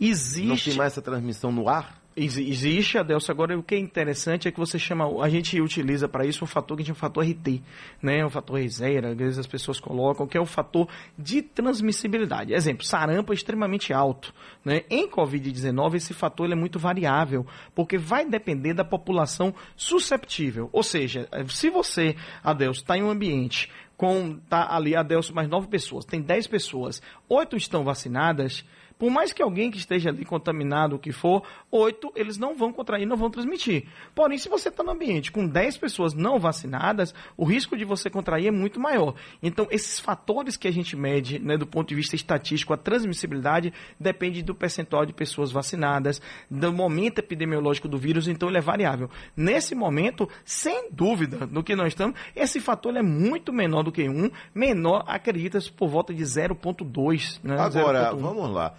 Existe. 0.00 0.46
Não 0.46 0.56
tem 0.56 0.74
mais 0.74 0.92
essa 0.94 1.02
transmissão 1.02 1.52
no 1.52 1.68
ar? 1.68 2.03
Existe, 2.16 2.96
Adelso. 2.96 3.32
Agora, 3.32 3.58
o 3.58 3.62
que 3.62 3.74
é 3.74 3.78
interessante 3.78 4.46
é 4.46 4.52
que 4.52 4.58
você 4.58 4.78
chama, 4.78 5.04
a 5.20 5.28
gente 5.28 5.60
utiliza 5.60 6.08
para 6.08 6.24
isso 6.24 6.44
um 6.44 6.46
fator 6.46 6.76
que 6.76 6.82
a 6.82 6.86
gente 6.86 6.94
chama 6.94 7.00
fator 7.00 7.24
RT, 7.24 7.60
né? 8.00 8.24
O 8.24 8.30
fator 8.30 8.60
reserva, 8.60 9.08
às 9.08 9.16
vezes 9.16 9.38
as 9.38 9.48
pessoas 9.48 9.80
colocam, 9.80 10.24
que 10.26 10.38
é 10.38 10.40
o 10.40 10.46
fator 10.46 10.88
de 11.18 11.42
transmissibilidade. 11.42 12.54
Exemplo, 12.54 12.84
sarampo 12.84 13.32
é 13.32 13.34
extremamente 13.34 13.92
alto, 13.92 14.32
né? 14.64 14.82
Em 14.88 15.10
Covid-19, 15.10 15.96
esse 15.96 16.14
fator 16.14 16.50
é 16.50 16.54
muito 16.54 16.78
variável, 16.78 17.44
porque 17.74 17.98
vai 17.98 18.24
depender 18.24 18.74
da 18.74 18.84
população 18.84 19.52
susceptível. 19.74 20.70
Ou 20.72 20.84
seja, 20.84 21.28
se 21.48 21.68
você, 21.68 22.14
Adelso, 22.44 22.82
está 22.82 22.96
em 22.96 23.02
um 23.02 23.10
ambiente 23.10 23.68
com, 23.96 24.38
tá 24.48 24.72
ali, 24.72 24.94
Adelso, 24.94 25.34
mais 25.34 25.48
nove 25.48 25.66
pessoas, 25.66 26.04
tem 26.04 26.20
dez 26.20 26.46
pessoas, 26.46 27.02
oito 27.28 27.56
estão 27.56 27.82
vacinadas, 27.82 28.64
Por 29.04 29.10
mais 29.10 29.34
que 29.34 29.42
alguém 29.42 29.70
que 29.70 29.76
esteja 29.76 30.08
ali 30.08 30.24
contaminado, 30.24 30.96
o 30.96 30.98
que 30.98 31.12
for, 31.12 31.42
oito, 31.70 32.10
eles 32.16 32.38
não 32.38 32.56
vão 32.56 32.72
contrair, 32.72 33.04
não 33.04 33.18
vão 33.18 33.28
transmitir. 33.28 33.84
Porém, 34.14 34.38
se 34.38 34.48
você 34.48 34.70
está 34.70 34.82
no 34.82 34.92
ambiente 34.92 35.30
com 35.30 35.46
10 35.46 35.76
pessoas 35.76 36.14
não 36.14 36.38
vacinadas, 36.38 37.14
o 37.36 37.44
risco 37.44 37.76
de 37.76 37.84
você 37.84 38.08
contrair 38.08 38.46
é 38.46 38.50
muito 38.50 38.80
maior. 38.80 39.14
Então, 39.42 39.68
esses 39.70 40.00
fatores 40.00 40.56
que 40.56 40.66
a 40.66 40.70
gente 40.70 40.96
mede, 40.96 41.38
né, 41.38 41.58
do 41.58 41.66
ponto 41.66 41.90
de 41.90 41.94
vista 41.94 42.16
estatístico, 42.16 42.72
a 42.72 42.78
transmissibilidade 42.78 43.74
depende 44.00 44.42
do 44.42 44.54
percentual 44.54 45.04
de 45.04 45.12
pessoas 45.12 45.52
vacinadas, 45.52 46.22
do 46.50 46.72
momento 46.72 47.18
epidemiológico 47.18 47.86
do 47.86 47.98
vírus, 47.98 48.26
então 48.26 48.48
ele 48.48 48.56
é 48.56 48.62
variável. 48.62 49.10
Nesse 49.36 49.74
momento, 49.74 50.26
sem 50.46 50.88
dúvida, 50.90 51.46
no 51.52 51.62
que 51.62 51.76
nós 51.76 51.88
estamos, 51.88 52.18
esse 52.34 52.58
fator 52.58 52.96
é 52.96 53.02
muito 53.02 53.52
menor 53.52 53.82
do 53.82 53.92
que 53.92 54.08
um, 54.08 54.30
menor, 54.54 55.04
acredita-se, 55.06 55.70
por 55.70 55.90
volta 55.90 56.14
de 56.14 56.22
0,2. 56.22 57.40
Né, 57.44 57.60
Agora, 57.60 58.04
0, 58.04 58.16
vamos 58.16 58.50
lá. 58.50 58.74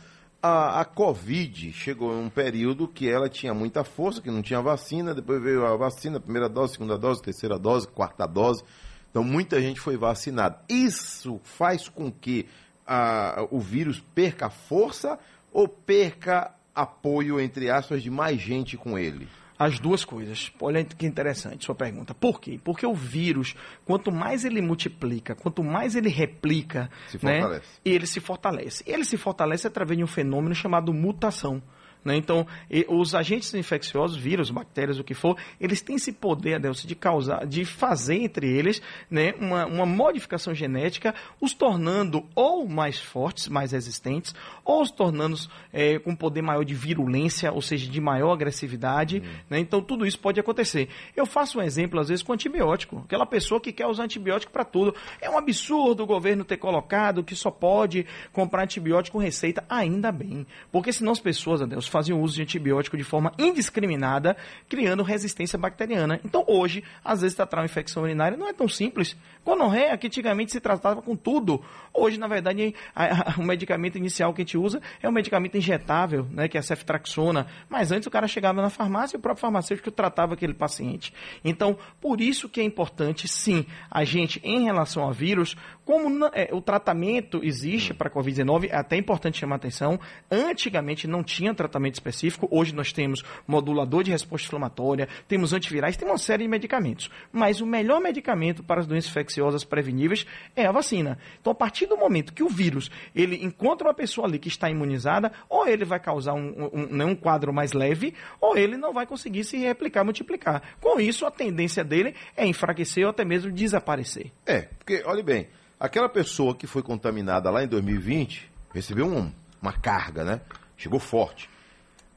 A, 0.47 0.81
a, 0.81 0.85
Covid 0.85 1.73
chegou 1.73 2.13
em 2.13 2.23
um 2.23 2.29
período 2.29 2.87
que 2.87 3.09
ela 3.09 3.27
tinha 3.27 3.51
muita 3.51 3.83
força, 3.83 4.21
que 4.21 4.29
não 4.29 4.43
tinha 4.43 4.61
vacina, 4.61 5.15
depois 5.15 5.41
veio 5.41 5.65
a 5.65 5.75
vacina, 5.75 6.19
primeira 6.19 6.47
dose, 6.47 6.73
segunda 6.73 6.99
dose, 6.99 7.19
terceira 7.19 7.57
dose, 7.57 7.87
quarta 7.87 8.27
dose. 8.27 8.63
Então 9.09 9.23
muita 9.23 9.59
gente 9.59 9.79
foi 9.79 9.97
vacinada. 9.97 10.61
Isso 10.69 11.41
faz 11.41 11.89
com 11.89 12.11
que 12.11 12.47
a, 12.85 13.47
o 13.49 13.59
vírus 13.59 13.99
perca 14.13 14.47
força 14.51 15.17
ou 15.51 15.67
perca 15.67 16.53
apoio, 16.75 17.39
entre 17.41 17.71
aspas, 17.71 18.03
de 18.03 18.11
mais 18.11 18.39
gente 18.39 18.77
com 18.77 18.99
ele? 18.99 19.27
As 19.57 19.79
duas 19.79 20.03
coisas. 20.03 20.51
Olha 20.59 20.83
que 20.83 21.05
interessante 21.05 21.65
sua 21.65 21.75
pergunta. 21.75 22.13
Por 22.13 22.41
quê? 22.41 22.59
Porque 22.61 22.85
o 22.85 22.93
vírus, 22.93 23.55
quanto 23.85 24.11
mais 24.11 24.43
ele 24.43 24.61
multiplica, 24.61 25.33
quanto 25.33 25.63
mais 25.63 25.95
ele 25.95 26.09
replica, 26.09 26.89
né, 27.21 27.61
ele 27.83 28.05
se 28.05 28.19
fortalece. 28.19 28.83
Ele 28.85 29.05
se 29.05 29.15
fortalece 29.15 29.65
através 29.65 29.97
de 29.97 30.03
um 30.03 30.07
fenômeno 30.07 30.53
chamado 30.53 30.93
mutação. 30.93 31.61
Né? 32.05 32.15
Então, 32.15 32.45
os 32.87 33.15
agentes 33.15 33.51
infecciosos, 33.55 34.15
vírus, 34.15 34.51
bactérias, 34.51 34.99
o 34.99 35.03
que 35.03 35.15
for, 35.15 35.35
eles 35.59 35.81
têm 35.81 35.95
esse 35.95 36.11
poder, 36.11 36.55
Adelson, 36.55 36.87
de 36.87 36.95
causar, 36.95 37.47
de 37.47 37.65
fazer 37.65 38.21
entre 38.21 38.47
eles 38.47 38.79
né, 39.09 39.33
uma, 39.39 39.65
uma 39.65 39.85
modificação 39.87 40.53
genética, 40.53 41.15
os 41.41 41.53
tornando 41.53 42.23
ou 42.35 42.67
mais 42.67 42.99
fortes, 42.99 43.47
mais 43.47 43.71
resistentes, 43.71 44.35
ou 44.63 44.83
os 44.83 44.91
tornando 44.91 45.35
é, 45.73 45.97
com 45.97 46.15
poder 46.15 46.43
maior 46.43 46.63
de 46.63 46.75
virulência, 46.75 47.51
ou 47.51 47.61
seja, 47.61 47.89
de 47.89 47.99
maior 47.99 48.31
agressividade. 48.31 49.17
Uhum. 49.17 49.39
Né? 49.49 49.59
Então, 49.59 49.81
tudo 49.81 50.05
isso 50.05 50.19
pode 50.19 50.39
acontecer. 50.39 50.89
Eu 51.15 51.25
faço 51.25 51.57
um 51.57 51.61
exemplo, 51.61 51.99
às 51.99 52.09
vezes, 52.09 52.21
com 52.21 52.33
antibiótico. 52.33 53.01
Aquela 53.05 53.25
pessoa 53.25 53.59
que 53.59 53.73
quer 53.73 53.87
usar 53.87 54.03
antibiótico 54.03 54.53
para 54.53 54.63
tudo. 54.63 54.93
É 55.19 55.27
um 55.29 55.37
absurdo 55.37 56.03
o 56.03 56.05
governo 56.05 56.45
ter 56.45 56.57
colocado 56.57 57.23
que 57.23 57.35
só 57.35 57.49
pode 57.49 58.05
comprar 58.31 58.63
antibiótico 58.63 59.17
com 59.17 59.23
receita. 59.23 59.63
Ainda 59.67 60.11
bem. 60.11 60.45
Porque 60.71 60.93
senão 60.93 61.11
as 61.11 61.19
pessoas, 61.19 61.61
Adelson, 61.61 61.94
faziam 61.95 62.21
uso 62.21 62.35
de 62.35 62.41
antibiótico 62.41 62.97
de 62.97 63.05
forma 63.05 63.31
indiscriminada, 63.39 64.35
criando 64.67 65.01
resistência 65.01 65.57
bacteriana. 65.57 66.19
Então, 66.25 66.43
hoje, 66.45 66.83
às 67.01 67.21
vezes, 67.21 67.37
tratar 67.37 67.59
uma 67.59 67.65
infecção 67.65 68.03
urinária 68.03 68.37
não 68.37 68.49
é 68.49 68.53
tão 68.53 68.67
simples. 68.67 69.15
Gonorreia, 69.45 69.97
que 69.97 70.07
antigamente 70.07 70.51
se 70.51 70.59
tratava 70.59 71.01
com 71.01 71.15
tudo. 71.15 71.63
Hoje, 71.93 72.19
na 72.19 72.27
verdade, 72.27 72.75
a, 72.93 73.31
a, 73.31 73.35
o 73.39 73.43
medicamento 73.43 73.97
inicial 73.97 74.33
que 74.33 74.41
a 74.41 74.43
gente 74.43 74.57
usa 74.57 74.81
é 75.01 75.07
um 75.07 75.11
medicamento 75.11 75.55
injetável, 75.55 76.27
né, 76.31 76.49
que 76.49 76.57
é 76.57 76.59
a 76.59 76.63
ceftraxona. 76.63 77.47
Mas 77.69 77.93
antes 77.93 78.07
o 78.07 78.11
cara 78.11 78.27
chegava 78.27 78.61
na 78.61 78.69
farmácia 78.69 79.15
e 79.15 79.19
o 79.19 79.21
próprio 79.21 79.41
farmacêutico 79.41 79.89
tratava 79.89 80.33
aquele 80.33 80.53
paciente. 80.53 81.13
Então, 81.45 81.77
por 82.01 82.19
isso 82.19 82.49
que 82.49 82.59
é 82.59 82.63
importante, 82.63 83.25
sim, 83.25 83.65
a 83.89 84.03
gente, 84.03 84.41
em 84.43 84.65
relação 84.65 85.07
a 85.07 85.13
vírus, 85.13 85.55
como 85.85 86.25
é, 86.33 86.49
o 86.51 86.59
tratamento 86.59 87.39
existe 87.43 87.93
para 87.93 88.09
a 88.09 88.11
Covid-19, 88.11 88.69
é 88.69 88.75
até 88.75 88.97
importante 88.97 89.37
chamar 89.37 89.57
atenção, 89.57 89.99
antigamente 90.29 91.07
não 91.07 91.23
tinha 91.23 91.53
tratamento 91.53 91.84
específico, 91.93 92.47
hoje 92.51 92.73
nós 92.73 92.91
temos 92.91 93.23
modulador 93.47 94.03
de 94.03 94.11
resposta 94.11 94.47
inflamatória, 94.47 95.07
temos 95.27 95.53
antivirais, 95.53 95.95
tem 95.95 96.07
uma 96.07 96.17
série 96.17 96.43
de 96.43 96.49
medicamentos. 96.49 97.09
Mas 97.31 97.61
o 97.61 97.65
melhor 97.65 98.01
medicamento 98.01 98.63
para 98.63 98.81
as 98.81 98.87
doenças 98.87 99.11
infecciosas 99.11 99.63
preveníveis 99.63 100.25
é 100.55 100.65
a 100.65 100.71
vacina. 100.71 101.17
Então, 101.39 101.51
a 101.51 101.55
partir 101.55 101.85
do 101.85 101.97
momento 101.97 102.33
que 102.33 102.43
o 102.43 102.49
vírus 102.49 102.89
ele 103.15 103.43
encontra 103.43 103.87
uma 103.87 103.93
pessoa 103.93 104.27
ali 104.27 104.39
que 104.39 104.47
está 104.47 104.69
imunizada, 104.69 105.31
ou 105.49 105.67
ele 105.67 105.85
vai 105.85 105.99
causar 105.99 106.33
um, 106.33 106.69
um, 106.73 106.87
né, 106.87 107.05
um 107.05 107.15
quadro 107.15 107.53
mais 107.53 107.73
leve, 107.73 108.13
ou 108.41 108.57
ele 108.57 108.77
não 108.77 108.93
vai 108.93 109.05
conseguir 109.05 109.43
se 109.43 109.57
replicar, 109.57 110.03
multiplicar. 110.03 110.61
Com 110.81 110.99
isso, 110.99 111.25
a 111.25 111.31
tendência 111.31 111.83
dele 111.83 112.15
é 112.35 112.45
enfraquecer 112.45 113.03
ou 113.03 113.11
até 113.11 113.23
mesmo 113.23 113.51
desaparecer. 113.51 114.31
É, 114.45 114.61
porque, 114.61 115.03
olhe 115.05 115.21
bem, 115.23 115.47
Aquela 115.79 116.07
pessoa 116.07 116.55
que 116.55 116.65
foi 116.65 116.81
contaminada 116.81 117.49
lá 117.51 117.63
em 117.63 117.67
2020 117.67 118.49
recebeu 118.73 119.07
um, 119.07 119.31
uma 119.61 119.73
carga, 119.73 120.23
né? 120.23 120.41
Chegou 120.77 120.99
forte. 120.99 121.49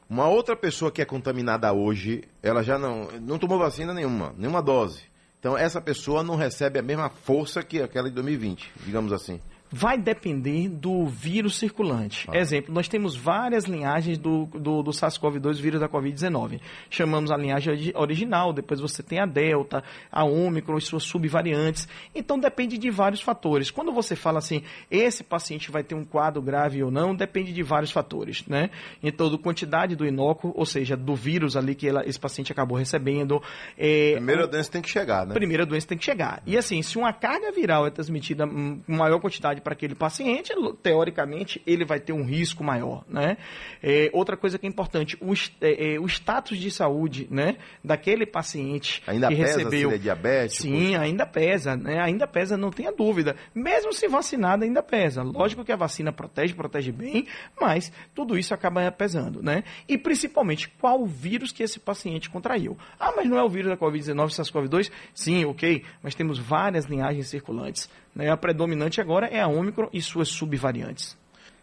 Uma 0.08 0.28
outra 0.28 0.56
pessoa 0.56 0.90
que 0.90 1.02
é 1.02 1.04
contaminada 1.04 1.72
hoje, 1.72 2.24
ela 2.42 2.62
já 2.62 2.78
não, 2.78 3.08
não 3.20 3.38
tomou 3.38 3.58
vacina 3.58 3.92
nenhuma, 3.92 4.34
nenhuma 4.36 4.62
dose. 4.62 5.02
Então 5.38 5.56
essa 5.56 5.80
pessoa 5.80 6.22
não 6.22 6.34
recebe 6.34 6.78
a 6.78 6.82
mesma 6.82 7.08
força 7.10 7.62
que 7.62 7.82
aquela 7.82 8.08
de 8.08 8.14
2020, 8.14 8.72
digamos 8.84 9.12
assim 9.12 9.40
vai 9.70 9.98
depender 9.98 10.68
do 10.68 11.06
vírus 11.06 11.56
circulante. 11.56 12.26
Ah. 12.30 12.36
Exemplo, 12.36 12.72
nós 12.72 12.88
temos 12.88 13.16
várias 13.16 13.64
linhagens 13.64 14.18
do, 14.18 14.46
do, 14.46 14.82
do 14.82 14.90
SARS-CoV-2, 14.90 15.54
vírus 15.54 15.80
da 15.80 15.88
Covid-19. 15.88 16.60
Chamamos 16.90 17.30
a 17.30 17.36
linhagem 17.36 17.92
original, 17.94 18.52
depois 18.52 18.80
você 18.80 19.02
tem 19.02 19.20
a 19.20 19.26
Delta, 19.26 19.82
a 20.10 20.24
Ômicron 20.24 20.78
e 20.78 20.82
suas 20.82 21.04
subvariantes. 21.04 21.88
Então 22.14 22.38
depende 22.38 22.78
de 22.78 22.90
vários 22.90 23.20
fatores. 23.20 23.70
Quando 23.70 23.92
você 23.92 24.16
fala 24.16 24.38
assim, 24.38 24.62
esse 24.90 25.22
paciente 25.22 25.70
vai 25.70 25.82
ter 25.82 25.94
um 25.94 26.04
quadro 26.04 26.40
grave 26.40 26.82
ou 26.82 26.90
não, 26.90 27.14
depende 27.14 27.52
de 27.52 27.62
vários 27.62 27.90
fatores, 27.90 28.44
né? 28.46 28.70
Então, 29.02 29.28
do 29.28 29.38
quantidade 29.38 29.94
do 29.94 30.06
inóculo, 30.06 30.52
ou 30.56 30.66
seja, 30.66 30.96
do 30.96 31.14
vírus 31.14 31.56
ali 31.56 31.74
que 31.74 31.88
ela, 31.88 32.06
esse 32.06 32.18
paciente 32.18 32.50
acabou 32.52 32.76
recebendo. 32.76 33.42
É, 33.76 34.14
primeira 34.14 34.46
doença 34.46 34.70
tem 34.70 34.82
que 34.82 34.88
chegar, 34.88 35.26
né? 35.26 35.34
Primeira 35.34 35.66
doença 35.66 35.86
tem 35.86 35.98
que 35.98 36.04
chegar. 36.04 36.42
E 36.46 36.56
assim, 36.56 36.82
se 36.82 36.96
uma 36.96 37.12
carga 37.12 37.52
viral 37.52 37.86
é 37.86 37.90
transmitida 37.90 38.46
com 38.46 38.80
maior 38.86 39.20
quantidade 39.20 39.57
para 39.60 39.72
aquele 39.72 39.94
paciente, 39.94 40.52
teoricamente 40.82 41.62
ele 41.66 41.84
vai 41.84 42.00
ter 42.00 42.12
um 42.12 42.24
risco 42.24 42.62
maior, 42.62 43.04
né? 43.08 43.36
É, 43.82 44.10
outra 44.12 44.36
coisa 44.36 44.58
que 44.58 44.66
é 44.66 44.68
importante, 44.68 45.16
o, 45.20 45.32
é, 45.60 45.94
é, 45.94 46.00
o 46.00 46.06
status 46.06 46.58
de 46.58 46.70
saúde, 46.70 47.26
né, 47.30 47.56
daquele 47.82 48.26
paciente 48.26 49.02
ainda 49.06 49.28
que 49.28 49.36
pesa 49.36 49.58
recebeu, 49.58 49.90
se 49.90 49.94
é 49.94 49.98
diabético? 49.98 50.62
Sim, 50.62 50.96
ainda 50.96 51.26
pesa, 51.26 51.76
né? 51.76 52.00
Ainda 52.00 52.26
pesa, 52.26 52.56
não 52.56 52.70
tenha 52.70 52.92
dúvida. 52.92 53.36
Mesmo 53.54 53.92
se 53.92 54.08
vacinado, 54.08 54.64
ainda 54.64 54.82
pesa. 54.82 55.22
Lógico 55.22 55.64
que 55.64 55.72
a 55.72 55.76
vacina 55.76 56.12
protege, 56.12 56.54
protege 56.54 56.92
bem, 56.92 57.26
mas 57.60 57.92
tudo 58.14 58.38
isso 58.38 58.54
acaba 58.54 58.90
pesando, 58.90 59.42
né? 59.42 59.64
E 59.88 59.96
principalmente 59.96 60.68
qual 60.68 61.00
o 61.02 61.06
vírus 61.06 61.52
que 61.52 61.62
esse 61.62 61.78
paciente 61.78 62.30
contraiu. 62.30 62.76
Ah, 62.98 63.12
mas 63.16 63.28
não 63.28 63.38
é 63.38 63.42
o 63.42 63.48
vírus 63.48 63.70
da 63.70 63.76
Covid-19, 63.76 64.28
SARS-CoV-2? 64.28 64.90
Sim, 65.14 65.44
ok, 65.44 65.84
mas 66.02 66.14
temos 66.14 66.38
várias 66.38 66.86
linhagens 66.86 67.28
circulantes. 67.28 67.88
Né? 68.18 68.28
A 68.28 68.36
predominante 68.36 69.00
agora 69.00 69.28
é 69.28 69.40
a 69.40 69.46
Ômicron 69.46 69.88
e 69.92 70.02
suas 70.02 70.28
subvariantes. 70.28 71.16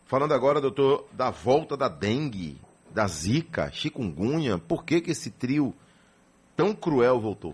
Falando 0.05 0.33
agora, 0.33 0.61
doutor, 0.61 1.05
da 1.11 1.29
volta 1.29 1.75
da 1.75 1.89
dengue, 1.89 2.57
da 2.89 3.05
zika, 3.07 3.69
chikungunya, 3.73 4.57
por 4.57 4.85
que, 4.85 5.01
que 5.01 5.11
esse 5.11 5.29
trio 5.29 5.75
tão 6.55 6.73
cruel 6.73 7.19
voltou? 7.19 7.53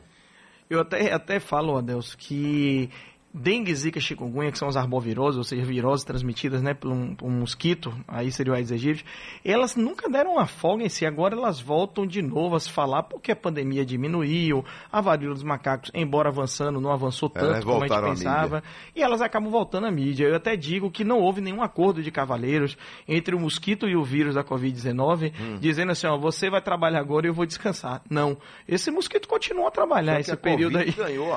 Eu 0.69 0.79
até, 0.79 1.11
até 1.11 1.39
falo, 1.39 1.75
Adelso, 1.75 2.15
que 2.15 2.89
dengue, 3.33 3.73
zika, 3.73 3.99
chikungunya, 3.99 4.51
que 4.51 4.57
são 4.57 4.67
as 4.67 4.75
arboviroses, 4.75 5.37
ou 5.37 5.43
seja, 5.43 5.63
viroses 5.63 6.03
transmitidas 6.03 6.61
né, 6.61 6.73
por, 6.73 6.91
um, 6.91 7.15
por 7.15 7.27
um 7.27 7.39
mosquito, 7.39 7.93
aí 8.07 8.31
seria 8.31 8.53
o 8.53 8.55
Aedes 8.55 8.71
aegypti, 8.71 9.05
elas 9.43 9.75
nunca 9.75 10.09
deram 10.09 10.33
uma 10.33 10.45
folga 10.45 10.83
em 10.83 10.89
si, 10.89 11.05
agora 11.05 11.35
elas 11.35 11.59
voltam 11.61 12.05
de 12.05 12.21
novo 12.21 12.55
a 12.55 12.59
se 12.59 12.69
falar 12.69 13.03
porque 13.03 13.31
a 13.31 13.35
pandemia 13.35 13.85
diminuiu, 13.85 14.65
a 14.91 14.99
varíola 14.99 15.33
dos 15.33 15.43
macacos, 15.43 15.91
embora 15.93 16.29
avançando, 16.29 16.81
não 16.81 16.91
avançou 16.91 17.29
tanto 17.29 17.65
como 17.65 17.83
a 17.83 17.87
gente 17.87 18.01
pensava, 18.01 18.63
e 18.95 19.01
elas 19.01 19.21
acabam 19.21 19.49
voltando 19.49 19.87
à 19.87 19.91
mídia. 19.91 20.27
Eu 20.27 20.35
até 20.35 20.55
digo 20.55 20.91
que 20.91 21.03
não 21.03 21.19
houve 21.19 21.39
nenhum 21.39 21.61
acordo 21.61 22.03
de 22.03 22.11
cavaleiros 22.11 22.77
entre 23.07 23.35
o 23.35 23.39
mosquito 23.39 23.87
e 23.87 23.95
o 23.95 24.03
vírus 24.03 24.35
da 24.35 24.43
Covid-19, 24.43 25.31
hum. 25.39 25.57
dizendo 25.59 25.91
assim, 25.91 26.07
ó, 26.07 26.17
você 26.17 26.49
vai 26.49 26.61
trabalhar 26.61 26.99
agora 26.99 27.25
e 27.25 27.29
eu 27.29 27.33
vou 27.33 27.45
descansar. 27.45 28.01
Não, 28.09 28.37
esse 28.67 28.91
mosquito 28.91 29.27
continua 29.27 29.69
a 29.69 29.71
trabalhar 29.71 30.19
esse 30.19 30.35
período 30.35 30.77
aí. 30.77 30.91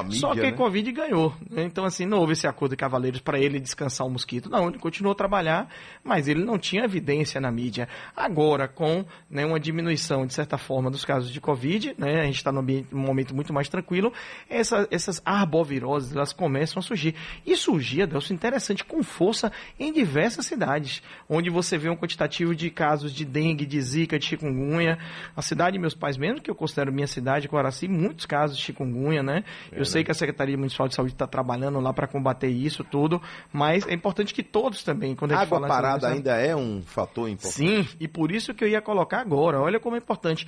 Mídia, 0.04 0.20
Só 0.20 0.34
que 0.34 0.40
né? 0.40 0.48
a 0.48 0.52
Covid 0.52 0.90
ganhou, 0.92 1.34
né? 1.50 1.64
então 1.64 1.83
então, 1.84 1.88
assim, 1.88 2.06
não 2.06 2.18
houve 2.18 2.32
esse 2.32 2.46
acordo 2.46 2.70
de 2.70 2.78
cavaleiros 2.78 3.20
para 3.20 3.38
ele 3.38 3.60
descansar 3.60 4.06
o 4.06 4.10
mosquito. 4.10 4.48
Não, 4.48 4.68
ele 4.68 4.78
continuou 4.78 5.12
a 5.12 5.14
trabalhar, 5.14 5.68
mas 6.02 6.28
ele 6.28 6.42
não 6.42 6.58
tinha 6.58 6.82
evidência 6.82 7.38
na 7.38 7.50
mídia. 7.50 7.86
Agora, 8.16 8.66
com 8.66 9.04
né, 9.28 9.44
uma 9.44 9.60
diminuição, 9.60 10.26
de 10.26 10.32
certa 10.32 10.56
forma, 10.56 10.90
dos 10.90 11.04
casos 11.04 11.30
de 11.30 11.42
Covid, 11.42 11.94
né, 11.98 12.22
a 12.22 12.24
gente 12.24 12.36
está 12.36 12.50
num, 12.50 12.64
momento 12.90 13.34
muito 13.34 13.52
mais 13.52 13.68
tranquilo, 13.68 14.14
essa, 14.48 14.88
essas 14.90 15.20
arboviroses 15.26 16.14
elas 16.16 16.32
começam 16.32 16.80
a 16.80 16.82
surgir. 16.82 17.14
E 17.44 17.54
surgia, 17.54 18.06
Delcio, 18.06 18.32
interessante, 18.32 18.82
com 18.82 19.02
força 19.02 19.52
em 19.78 19.92
diversas 19.92 20.46
cidades, 20.46 21.02
onde 21.28 21.50
você 21.50 21.76
vê 21.76 21.90
um 21.90 21.96
quantitativo 21.96 22.54
de 22.54 22.70
casos 22.70 23.12
de 23.12 23.26
dengue, 23.26 23.66
de 23.66 23.80
zika, 23.82 24.18
de 24.18 24.24
chikungunya. 24.24 24.98
A 25.36 25.42
cidade 25.42 25.74
de 25.74 25.78
meus 25.78 25.94
pais, 25.94 26.16
mesmo 26.16 26.40
que 26.40 26.50
eu 26.50 26.54
considero 26.54 26.90
minha 26.90 27.06
cidade, 27.06 27.46
Coraci, 27.46 27.86
muitos 27.86 28.24
casos 28.24 28.56
de 28.56 28.62
chikungunya, 28.62 29.22
né? 29.22 29.44
É, 29.70 29.74
Eu 29.74 29.80
né? 29.80 29.84
sei 29.84 30.02
que 30.02 30.10
a 30.10 30.14
Secretaria 30.14 30.56
Municipal 30.56 30.88
de 30.88 30.94
Saúde 30.94 31.12
está 31.12 31.26
trabalhando 31.26 31.73
plano 31.74 31.80
lá 31.80 31.92
para 31.92 32.06
combater 32.06 32.48
isso 32.48 32.84
tudo, 32.84 33.20
mas 33.52 33.86
é 33.86 33.92
importante 33.94 34.32
que 34.32 34.42
todos 34.42 34.82
também, 34.82 35.14
quando 35.14 35.32
a 35.32 35.34
gente 35.36 35.44
Água 35.46 35.58
fala 35.58 35.68
parada 35.68 35.94
nessa- 36.08 36.14
ainda 36.16 36.36
é 36.36 36.54
um 36.54 36.82
fator 36.82 37.28
importante. 37.28 37.54
Sim, 37.56 37.88
e 38.00 38.06
por 38.08 38.30
isso 38.30 38.54
que 38.54 38.62
eu 38.64 38.68
ia 38.68 38.80
colocar 38.80 39.20
agora. 39.20 39.60
Olha 39.60 39.80
como 39.80 39.96
é 39.96 39.98
importante. 39.98 40.46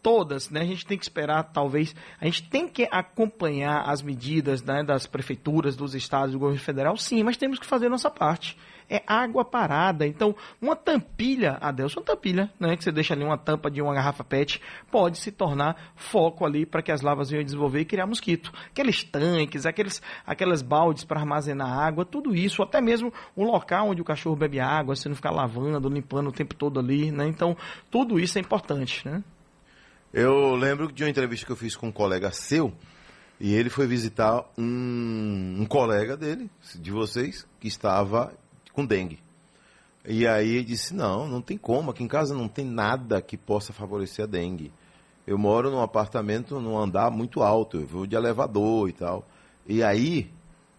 Todas, 0.00 0.48
né? 0.48 0.60
A 0.60 0.64
gente 0.64 0.86
tem 0.86 0.96
que 0.96 1.04
esperar, 1.04 1.42
talvez. 1.42 1.94
A 2.20 2.24
gente 2.24 2.44
tem 2.48 2.68
que 2.68 2.88
acompanhar 2.90 3.82
as 3.82 4.00
medidas 4.00 4.62
né, 4.62 4.82
das 4.84 5.06
prefeituras, 5.06 5.74
dos 5.76 5.92
estados, 5.94 6.32
do 6.32 6.38
governo 6.38 6.60
federal, 6.60 6.96
sim, 6.96 7.22
mas 7.24 7.36
temos 7.36 7.58
que 7.58 7.66
fazer 7.66 7.86
a 7.86 7.90
nossa 7.90 8.08
parte. 8.08 8.56
É 8.90 9.02
água 9.06 9.44
parada. 9.44 10.06
Então, 10.06 10.34
uma 10.60 10.74
tampilha, 10.74 11.58
Adelson, 11.60 12.00
uma 12.00 12.06
tampilha, 12.06 12.50
né? 12.58 12.76
Que 12.76 12.82
você 12.82 12.90
deixa 12.90 13.12
ali 13.12 13.22
uma 13.22 13.36
tampa 13.36 13.70
de 13.70 13.82
uma 13.82 13.94
garrafa 13.94 14.24
PET, 14.24 14.60
pode 14.90 15.18
se 15.18 15.30
tornar 15.30 15.92
foco 15.94 16.46
ali 16.46 16.64
para 16.64 16.80
que 16.80 16.90
as 16.90 17.02
lavas 17.02 17.28
venham 17.30 17.44
desenvolver 17.44 17.80
e 17.80 17.84
criar 17.84 18.06
mosquito. 18.06 18.52
Aqueles 18.70 19.04
tanques, 19.04 19.66
aqueles, 19.66 20.00
aquelas 20.26 20.62
baldes 20.62 21.04
para 21.04 21.20
armazenar 21.20 21.70
água, 21.78 22.04
tudo 22.04 22.34
isso, 22.34 22.62
até 22.62 22.80
mesmo 22.80 23.12
o 23.36 23.44
local 23.44 23.88
onde 23.88 24.00
o 24.00 24.04
cachorro 24.04 24.36
bebe 24.36 24.58
água, 24.58 24.96
você 24.96 25.08
não 25.08 25.16
ficar 25.16 25.30
lavando, 25.32 25.88
limpando 25.88 26.28
o 26.28 26.32
tempo 26.32 26.54
todo 26.54 26.80
ali, 26.80 27.10
né? 27.10 27.26
Então, 27.28 27.56
tudo 27.90 28.18
isso 28.18 28.38
é 28.38 28.40
importante, 28.40 29.06
né? 29.06 29.22
Eu 30.12 30.54
lembro 30.54 30.90
de 30.90 31.04
uma 31.04 31.10
entrevista 31.10 31.44
que 31.44 31.52
eu 31.52 31.56
fiz 31.56 31.76
com 31.76 31.88
um 31.88 31.92
colega 31.92 32.30
seu, 32.30 32.72
e 33.40 33.54
ele 33.54 33.68
foi 33.68 33.86
visitar 33.86 34.42
um, 34.56 35.58
um 35.60 35.66
colega 35.66 36.16
dele, 36.16 36.50
de 36.74 36.90
vocês, 36.90 37.46
que 37.60 37.68
estava 37.68 38.32
com 38.78 38.86
dengue. 38.86 39.18
E 40.06 40.24
aí 40.24 40.62
disse, 40.62 40.94
não, 40.94 41.26
não 41.26 41.42
tem 41.42 41.58
como, 41.58 41.90
aqui 41.90 42.04
em 42.04 42.08
casa 42.08 42.32
não 42.32 42.46
tem 42.46 42.64
nada 42.64 43.20
que 43.20 43.36
possa 43.36 43.72
favorecer 43.72 44.24
a 44.24 44.28
dengue. 44.28 44.72
Eu 45.26 45.36
moro 45.36 45.68
num 45.68 45.82
apartamento 45.82 46.60
num 46.60 46.78
andar 46.78 47.10
muito 47.10 47.42
alto, 47.42 47.78
eu 47.78 47.86
vou 47.88 48.06
de 48.06 48.14
elevador 48.14 48.88
e 48.88 48.92
tal. 48.92 49.26
E 49.66 49.82
aí, 49.82 50.30